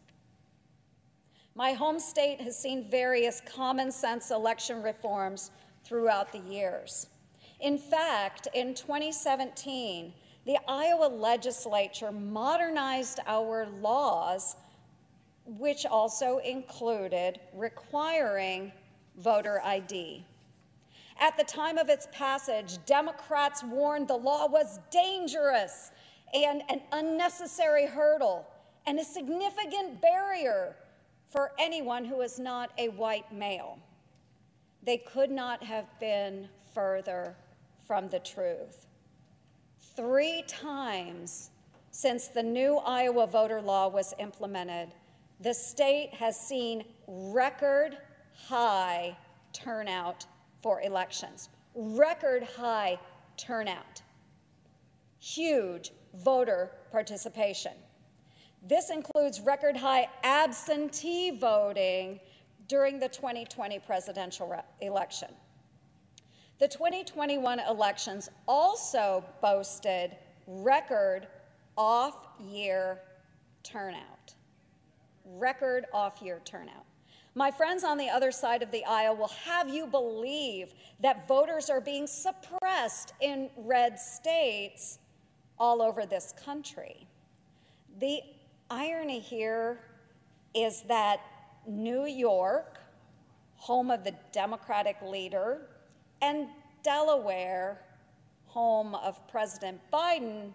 My 1.56 1.74
home 1.74 2.00
state 2.00 2.40
has 2.42 2.58
seen 2.58 2.90
various 2.90 3.42
common 3.42 3.92
sense 3.92 4.32
election 4.32 4.82
reforms 4.82 5.52
throughout 5.84 6.32
the 6.32 6.40
years. 6.40 7.08
In 7.62 7.78
fact, 7.78 8.48
in 8.56 8.74
2017, 8.74 10.12
the 10.48 10.58
Iowa 10.68 11.06
legislature 11.06 12.12
modernized 12.12 13.20
our 13.28 13.68
laws, 13.82 14.56
which 15.46 15.86
also 15.86 16.40
included 16.40 17.40
requiring 17.54 18.72
voter 19.18 19.62
ID. 19.64 20.26
At 21.20 21.38
the 21.38 21.44
time 21.44 21.78
of 21.78 21.90
its 21.90 22.08
passage, 22.12 22.84
Democrats 22.88 23.64
warned 23.64 24.08
the 24.08 24.18
law 24.18 24.48
was 24.48 24.80
dangerous 24.90 25.92
and 26.34 26.64
an 26.68 26.82
unnecessary 26.92 27.86
hurdle 27.86 28.48
and 28.88 29.00
a 29.00 29.04
significant 29.04 30.02
barrier 30.02 30.76
for 31.30 31.52
anyone 31.60 32.06
who 32.06 32.22
is 32.22 32.40
not 32.40 32.72
a 32.80 32.90
white 32.90 33.32
male. 33.32 33.78
They 34.82 34.98
could 34.98 35.30
not 35.30 35.62
have 35.64 35.86
been 36.00 36.50
further 36.74 37.36
from 37.92 38.08
the 38.08 38.20
truth. 38.20 38.88
Three 39.98 40.46
times 40.48 41.50
since 41.92 42.30
the 42.30 42.42
new 42.42 42.78
Iowa 42.78 43.28
voter 43.28 43.62
law 43.62 43.90
was 43.90 44.14
implemented, 44.18 44.94
the 45.42 45.54
state 45.54 46.14
has 46.14 46.40
seen 46.40 46.86
record 47.06 47.98
high 48.34 49.18
turnout 49.52 50.26
for 50.64 50.82
elections. 50.84 51.50
Record 51.76 52.44
high 52.44 52.98
turnout. 53.36 54.02
Huge 55.20 55.92
voter 56.14 56.72
participation. 56.94 57.74
This 58.70 58.90
includes 58.90 59.42
record 59.42 59.76
high 59.76 60.08
absentee 60.24 61.32
voting 61.32 62.22
during 62.70 63.02
the 63.02 63.10
2020 63.10 63.80
presidential 63.80 64.64
election. 64.80 65.28
The 66.62 66.68
2021 66.68 67.60
elections 67.62 68.30
also 68.48 69.26
boasted 69.42 70.16
record 70.46 71.26
off 71.76 72.28
year 72.40 73.00
turnout. 73.64 74.36
Record 75.26 75.88
off 75.92 76.22
year 76.22 76.40
turnout. 76.46 76.86
My 77.34 77.50
friends 77.50 77.84
on 77.84 77.98
the 77.98 78.08
other 78.08 78.32
side 78.32 78.62
of 78.62 78.70
the 78.70 78.86
aisle 78.86 79.16
will 79.18 79.34
have 79.44 79.70
you 79.70 79.88
believe 79.88 80.76
that 81.00 81.28
voters 81.28 81.68
are 81.72 81.82
being 81.82 82.06
suppressed 82.06 83.14
in 83.22 83.50
red 83.58 83.98
states 83.98 85.00
all 85.58 85.82
over 85.82 86.06
this 86.06 86.32
country. 86.46 87.08
The 88.00 88.22
irony 88.70 89.20
here 89.20 89.80
is 90.54 90.84
that 90.84 91.22
New 91.66 92.06
York, 92.06 92.78
home 93.56 93.90
of 93.90 94.04
the 94.04 94.14
Democratic 94.32 94.98
leader, 95.02 95.68
and 96.22 96.48
Delaware, 96.84 97.82
home 98.46 98.96
of 98.96 99.26
President 99.28 99.80
Biden, 99.92 100.52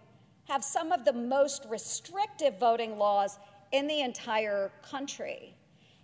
have 0.47 0.63
some 0.63 0.91
of 0.91 1.03
the 1.03 1.13
most 1.13 1.65
restrictive 1.69 2.57
voting 2.59 2.97
laws 2.97 3.37
in 3.71 3.87
the 3.87 4.01
entire 4.01 4.71
country. 4.81 5.53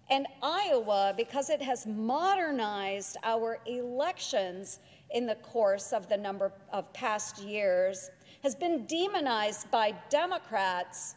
And 0.09 0.27
Iowa, 0.41 1.13
because 1.15 1.49
it 1.49 1.61
has 1.61 1.85
modernized 1.85 3.17
our 3.23 3.59
elections 3.65 4.79
in 5.11 5.25
the 5.25 5.35
course 5.35 5.93
of 5.93 6.09
the 6.09 6.17
number 6.17 6.51
of 6.71 6.91
past 6.93 7.41
years, 7.41 8.09
has 8.43 8.53
been 8.53 8.85
demonized 8.85 9.71
by 9.71 9.93
Democrats 10.09 11.15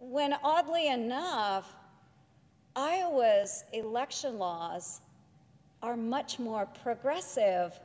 when, 0.00 0.34
oddly 0.42 0.88
enough, 0.88 1.76
Iowa's 2.74 3.64
election 3.72 4.38
laws 4.38 5.00
are 5.82 5.96
much 5.96 6.38
more 6.38 6.66
progressive 6.82 7.78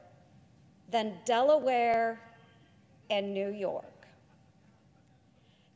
than 0.90 1.14
Delaware 1.26 2.20
and 3.10 3.34
New 3.34 3.50
York. 3.50 3.86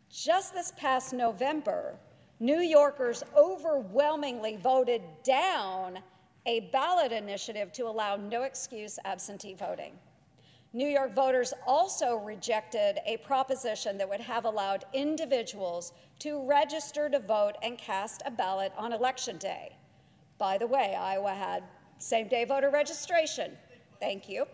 Just 0.10 0.54
this 0.54 0.71
past 0.78 1.13
November, 1.13 1.95
New 2.39 2.60
Yorkers 2.60 3.23
overwhelmingly 3.36 4.58
voted 4.58 5.01
down 5.23 5.99
a 6.45 6.62
ballot 6.71 7.12
initiative 7.12 7.71
to 7.73 7.84
allow 7.84 8.15
no 8.15 8.43
excuse 8.43 8.99
absentee 9.06 9.54
voting. 9.56 9.93
New 10.73 10.88
York 10.88 11.15
voters 11.15 11.54
also 11.65 12.17
rejected 12.17 12.99
a 13.06 13.17
proposition 13.17 13.97
that 13.97 14.10
would 14.10 14.19
have 14.19 14.43
allowed 14.43 14.84
individuals 14.93 15.93
to 16.19 16.45
register 16.45 17.08
to 17.08 17.19
vote 17.19 17.56
and 17.63 17.78
cast 17.78 18.21
a 18.25 18.32
ballot 18.32 18.73
on 18.78 18.91
election 18.91 19.38
day. 19.38 19.73
By 20.38 20.58
the 20.58 20.67
way, 20.67 20.93
Iowa 20.93 21.34
had 21.34 21.63
same 21.97 22.27
day 22.27 22.45
voter 22.45 22.69
registration. 22.69 23.51
Thank 23.99 24.29
you. 24.29 24.45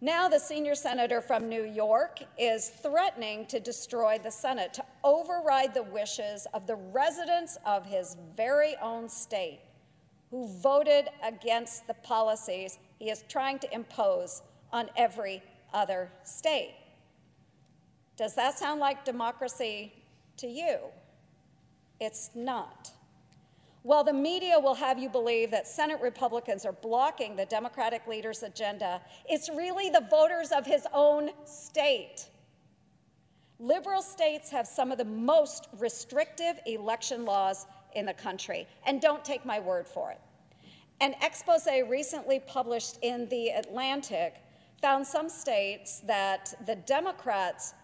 Now, 0.00 0.28
the 0.28 0.38
senior 0.38 0.74
senator 0.74 1.20
from 1.22 1.48
New 1.48 1.64
York 1.64 2.18
is 2.38 2.68
threatening 2.68 3.46
to 3.46 3.58
destroy 3.58 4.18
the 4.22 4.30
Senate, 4.30 4.74
to 4.74 4.84
override 5.02 5.72
the 5.72 5.84
wishes 5.84 6.46
of 6.52 6.66
the 6.66 6.76
residents 6.76 7.56
of 7.64 7.86
his 7.86 8.16
very 8.36 8.76
own 8.82 9.08
state 9.08 9.60
who 10.30 10.48
voted 10.60 11.08
against 11.22 11.86
the 11.86 11.94
policies 11.94 12.78
he 12.98 13.08
is 13.08 13.24
trying 13.28 13.58
to 13.60 13.72
impose 13.72 14.42
on 14.72 14.90
every 14.96 15.42
other 15.72 16.10
state. 16.22 16.74
Does 18.16 18.34
that 18.34 18.58
sound 18.58 18.80
like 18.80 19.04
democracy 19.04 19.92
to 20.36 20.46
you? 20.46 20.78
It's 22.00 22.30
not. 22.34 22.90
While 23.84 24.02
the 24.02 24.14
media 24.14 24.58
will 24.58 24.74
have 24.76 24.98
you 24.98 25.10
believe 25.10 25.50
that 25.50 25.68
Senate 25.68 26.00
Republicans 26.00 26.64
are 26.64 26.72
blocking 26.72 27.36
the 27.36 27.44
Democratic 27.44 28.06
leader's 28.06 28.42
agenda, 28.42 28.98
it's 29.28 29.50
really 29.50 29.90
the 29.90 30.06
voters 30.10 30.52
of 30.52 30.64
his 30.64 30.86
own 30.94 31.28
state. 31.44 32.30
Liberal 33.58 34.00
states 34.00 34.48
have 34.48 34.66
some 34.66 34.90
of 34.90 34.96
the 34.96 35.04
most 35.04 35.68
restrictive 35.78 36.58
election 36.64 37.26
laws 37.26 37.66
in 37.94 38.06
the 38.06 38.14
country, 38.14 38.66
and 38.86 39.02
don't 39.02 39.22
take 39.22 39.44
my 39.44 39.60
word 39.60 39.86
for 39.86 40.10
it. 40.10 40.20
An 41.02 41.14
expose 41.20 41.68
recently 41.86 42.40
published 42.40 42.98
in 43.02 43.28
The 43.28 43.50
Atlantic 43.50 44.36
found 44.80 45.06
some 45.06 45.28
states 45.28 46.00
that 46.06 46.54
the 46.64 46.76
Democrats 46.76 47.74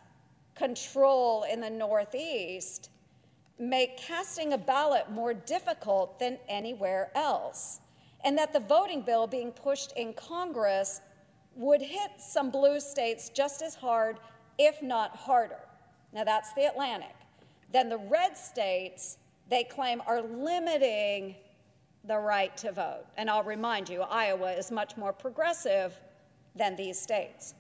control 0.55 1.43
in 1.43 1.61
the 1.61 1.69
Northeast 1.69 2.89
make 3.61 3.99
casting 3.99 4.55
a 4.55 4.59
ballot 4.59 5.11
more 5.11 5.35
difficult 5.35 6.19
than 6.19 6.39
anywhere 6.49 7.11
else, 7.15 7.81
and 8.25 8.37
that 8.39 8.53
the 8.53 8.61
voting 8.61 9.03
bill 9.03 9.27
being 9.27 9.53
pushed 9.53 9.93
in 9.93 10.15
Congress 10.15 11.03
would 11.55 11.83
hit 11.83 12.11
some 12.19 12.51
blue 12.51 12.81
states 12.81 13.29
just 13.29 13.61
as 13.61 13.75
hard, 13.75 14.19
if 14.59 14.83
not 14.83 15.15
harder. 15.15 15.61
Now, 16.13 16.25
that's 16.25 16.55
the 16.55 16.65
Atlantic. 16.67 17.15
Then 17.71 17.89
the 17.89 17.99
red 17.99 18.37
states, 18.37 19.19
they 19.49 19.65
claim, 19.65 20.01
are 20.07 20.23
limiting 20.23 21.37
the 22.05 22.19
right 22.19 22.57
to 22.57 22.73
vote. 22.73 23.05
And 23.19 23.29
I'll 23.29 23.43
remind 23.43 23.91
you, 23.91 24.01
Iowa 24.03 24.53
is 24.53 24.71
much 24.71 24.97
more 24.97 25.13
progressive 25.13 26.01
than 26.57 26.77
these 26.77 26.99
states. 26.99 27.55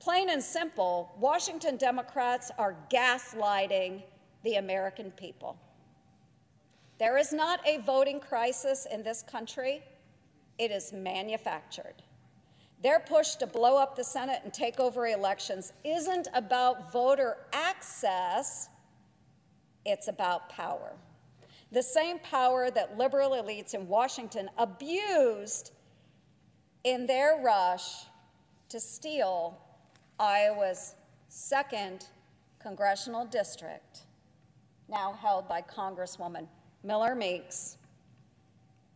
Plain 0.00 0.30
and 0.30 0.42
simple, 0.42 1.12
Washington 1.20 1.76
Democrats 1.76 2.50
are 2.58 2.74
gaslighting 2.90 4.02
the 4.44 4.54
American 4.54 5.10
people. 5.12 5.56
There 6.98 7.18
is 7.18 7.32
not 7.32 7.60
a 7.66 7.78
voting 7.78 8.20
crisis 8.20 8.86
in 8.90 9.02
this 9.02 9.22
country, 9.22 9.82
it 10.58 10.70
is 10.70 10.92
manufactured. 10.92 11.94
Their 12.82 13.00
push 13.00 13.36
to 13.36 13.46
blow 13.46 13.76
up 13.76 13.96
the 13.96 14.04
Senate 14.04 14.40
and 14.44 14.52
take 14.52 14.80
over 14.80 15.06
elections 15.06 15.72
isn't 15.84 16.28
about 16.34 16.92
voter 16.92 17.36
access, 17.52 18.68
it's 19.84 20.08
about 20.08 20.48
power. 20.48 20.92
The 21.70 21.82
same 21.82 22.18
power 22.18 22.70
that 22.70 22.98
liberal 22.98 23.30
elites 23.30 23.74
in 23.74 23.88
Washington 23.88 24.50
abused 24.58 25.72
in 26.84 27.06
their 27.06 27.40
rush 27.42 28.04
to 28.68 28.80
steal 28.80 29.58
Iowa's 30.18 30.94
second 31.28 32.06
congressional 32.60 33.24
district, 33.24 34.02
now 34.92 35.12
held 35.14 35.48
by 35.48 35.62
Congresswoman 35.62 36.46
Miller 36.84 37.14
Meeks, 37.14 37.78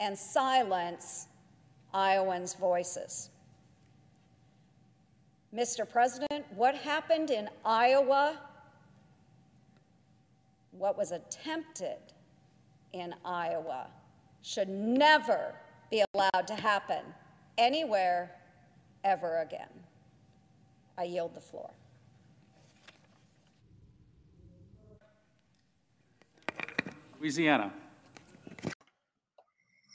and 0.01 0.17
silence 0.17 1.29
Iowans' 1.95 2.55
voices. 2.55 3.31
Mr. 5.55 5.89
President, 5.89 6.45
what 6.55 6.75
happened 6.75 7.31
in 7.31 7.49
Iowa, 7.65 8.39
what 10.73 10.99
was 10.99 11.13
attempted 11.13 11.99
in 12.93 13.15
Iowa, 13.25 13.87
should 14.43 14.69
never 14.69 15.55
be 15.91 16.05
allowed 16.15 16.47
to 16.49 16.55
happen 16.55 17.05
anywhere 17.57 18.33
ever 19.05 19.39
again. 19.39 19.69
I 20.99 21.05
yield 21.05 21.35
the 21.35 21.41
floor. 21.41 21.71
Louisiana. 27.27 27.73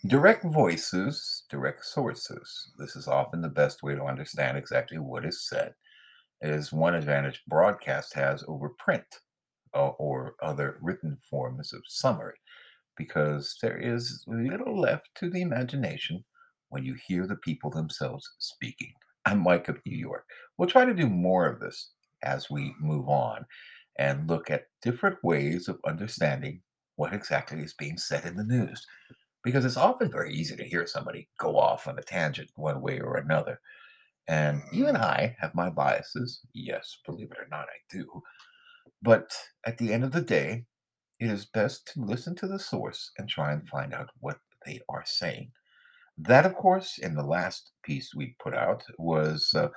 Direct 0.05 0.43
voices, 0.43 1.43
direct 1.49 1.85
sources. 1.85 2.71
This 2.77 2.97
is 2.97 3.07
often 3.07 3.41
the 3.41 3.47
best 3.47 3.83
way 3.83 3.95
to 3.95 4.03
understand 4.03 4.57
exactly 4.57 4.97
what 4.97 5.23
is 5.23 5.47
said. 5.47 5.73
It 6.41 6.49
is 6.49 6.73
one 6.73 6.93
advantage 6.93 7.41
broadcast 7.47 8.13
has 8.15 8.43
over 8.49 8.67
print 8.77 9.05
uh, 9.73 9.91
or 9.97 10.35
other 10.43 10.77
written 10.81 11.19
forms 11.29 11.71
of 11.71 11.83
summary 11.85 12.35
because 12.97 13.55
there 13.61 13.77
is 13.77 14.25
little 14.27 14.77
left 14.77 15.07
to 15.15 15.29
the 15.29 15.41
imagination 15.41 16.25
when 16.67 16.83
you 16.83 16.97
hear 17.07 17.25
the 17.27 17.37
people 17.37 17.69
themselves 17.69 18.29
speaking. 18.39 18.91
I'm 19.25 19.39
Mike 19.41 19.69
of 19.69 19.79
New 19.85 19.97
York. 19.97 20.25
We'll 20.57 20.67
try 20.67 20.83
to 20.83 20.93
do 20.93 21.07
more 21.07 21.47
of 21.47 21.61
this 21.61 21.91
as 22.23 22.49
we 22.49 22.75
move 22.81 23.07
on 23.07 23.45
and 23.97 24.29
look 24.29 24.51
at 24.51 24.67
different 24.81 25.23
ways 25.23 25.69
of 25.69 25.79
understanding 25.87 26.61
what 27.01 27.15
exactly 27.15 27.59
is 27.61 27.73
being 27.73 27.97
said 27.97 28.25
in 28.25 28.35
the 28.35 28.43
news. 28.43 28.85
Because 29.43 29.65
it's 29.65 29.75
often 29.75 30.11
very 30.11 30.31
easy 30.35 30.55
to 30.55 30.63
hear 30.63 30.85
somebody 30.85 31.27
go 31.39 31.57
off 31.57 31.87
on 31.87 31.97
a 31.97 32.03
tangent 32.03 32.51
one 32.53 32.79
way 32.79 32.99
or 32.99 33.17
another. 33.17 33.59
And 34.27 34.61
even 34.71 34.95
I 34.95 35.35
have 35.39 35.55
my 35.55 35.71
biases. 35.71 36.41
Yes, 36.53 36.99
believe 37.03 37.31
it 37.31 37.39
or 37.39 37.47
not, 37.49 37.65
I 37.65 37.79
do. 37.89 38.05
But 39.01 39.33
at 39.65 39.79
the 39.79 39.91
end 39.91 40.03
of 40.03 40.11
the 40.11 40.21
day, 40.21 40.65
it 41.19 41.31
is 41.31 41.47
best 41.47 41.91
to 41.91 42.05
listen 42.05 42.35
to 42.35 42.47
the 42.47 42.59
source 42.59 43.09
and 43.17 43.27
try 43.27 43.51
and 43.51 43.67
find 43.67 43.95
out 43.95 44.11
what 44.19 44.37
they 44.63 44.79
are 44.87 45.03
saying. 45.03 45.51
That, 46.19 46.45
of 46.45 46.53
course, 46.53 46.99
in 46.99 47.15
the 47.15 47.25
last 47.25 47.71
piece 47.81 48.13
we 48.13 48.35
put 48.39 48.53
out 48.53 48.83
was 48.99 49.51
uh, 49.55 49.69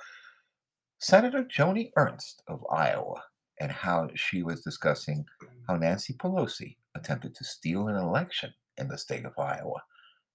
Senator 0.99 1.43
Joni 1.43 1.89
Ernst 1.97 2.43
of 2.47 2.63
Iowa 2.71 3.19
and 3.59 3.71
how 3.71 4.09
she 4.13 4.43
was 4.43 4.61
discussing 4.61 5.25
how 5.67 5.75
Nancy 5.75 6.13
Pelosi 6.13 6.77
attempted 6.95 7.35
to 7.35 7.43
steal 7.43 7.87
an 7.87 7.95
election 7.95 8.53
in 8.77 8.87
the 8.87 8.97
state 8.97 9.25
of 9.25 9.37
Iowa 9.37 9.81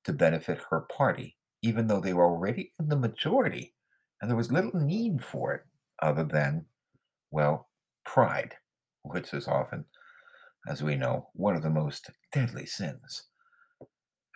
to 0.05 0.13
benefit 0.13 0.61
her 0.71 0.87
party, 0.97 1.37
even 1.63 1.87
though 1.87 2.01
they 2.01 2.15
were 2.15 2.27
already 2.27 2.73
in 2.79 2.89
the 2.89 2.97
majority 2.97 3.75
and 4.21 4.31
there 4.31 4.37
was 4.37 4.53
little 4.53 4.75
need 4.75 5.23
for 5.25 5.55
it 5.55 5.63
other 6.03 6.25
than, 6.25 6.67
well, 7.31 7.69
pride, 8.05 8.55
which 9.03 9.33
is 9.33 9.49
often, 9.49 9.85
as 10.69 10.83
we 10.83 10.97
know, 10.97 11.29
one 11.35 11.57
of 11.57 11.63
the 11.63 11.71
most 11.71 12.11
deadly 12.33 12.67
sins. 12.67 13.25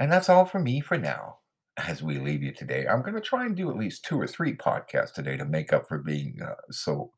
And 0.01 0.11
that's 0.11 0.29
all 0.29 0.45
for 0.45 0.59
me 0.59 0.81
for 0.81 0.99
now 0.99 1.39
as 1.77 2.03
we 2.03 2.19
leave 2.19 2.43
you 2.43 2.53
today. 2.53 2.87
I'm 2.87 3.03
going 3.03 3.15
to 3.15 3.21
try 3.21 3.47
and 3.47 3.57
do 3.57 3.71
at 3.71 3.77
least 3.77 4.05
two 4.05 4.21
or 4.21 4.27
three 4.27 4.57
podcasts 4.57 5.13
today 5.13 5.37
to 5.37 5.45
make 5.45 5.73
up 5.73 5.87
for 5.89 5.99
being 5.99 6.39
uh, 6.43 6.55
so 6.71 7.13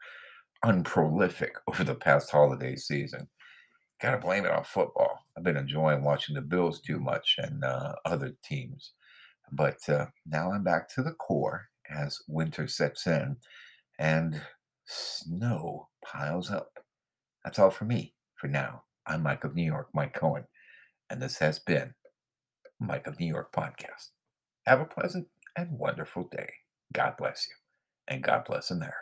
unprolific 0.65 1.55
over 1.69 1.85
the 1.85 1.95
past 1.95 2.31
holiday 2.31 2.77
season 2.77 3.29
gotta 4.01 4.19
blame 4.19 4.45
it 4.45 4.51
on 4.51 4.65
football. 4.65 5.21
I've 5.37 5.45
been 5.45 5.57
enjoying 5.57 6.03
watching 6.03 6.35
the 6.35 6.43
Bills 6.43 6.81
too 6.81 6.99
much 6.99 7.37
and 7.39 7.65
uh, 7.65 7.95
other 8.05 8.35
teams, 8.45 8.93
but 9.53 9.79
uh, 9.89 10.07
now 10.27 10.53
I'm 10.53 10.63
back 10.65 10.89
to 10.95 11.03
the 11.03 11.13
core 11.13 11.69
as 11.91 12.19
winter 12.29 12.67
sets 12.67 13.07
in 13.07 13.37
and 13.99 14.41
snow 14.87 15.89
piles 16.05 16.51
up. 16.51 16.71
That's 17.45 17.59
all 17.59 17.71
for 17.71 17.85
me 17.85 18.15
for 18.37 18.49
now. 18.49 18.83
I'm 19.07 19.23
Mike 19.23 19.45
of 19.45 19.55
New 19.55 19.65
York, 19.65 19.89
Mike 19.95 20.15
Cohen, 20.15 20.45
and 21.11 21.23
this 21.23 21.39
has 21.39 21.59
been 21.61 21.95
Mike 22.81 23.07
of 23.07 23.21
New 23.21 23.27
York 23.27 23.53
podcast. 23.53 24.11
Have 24.67 24.81
a 24.81 24.85
pleasant 24.85 25.29
and 25.57 25.79
wonderful 25.79 26.25
day. 26.25 26.51
God 26.93 27.15
bless 27.17 27.47
you, 27.49 27.55
and 28.09 28.23
God 28.23 28.45
bless 28.45 28.71
America. 28.71 28.97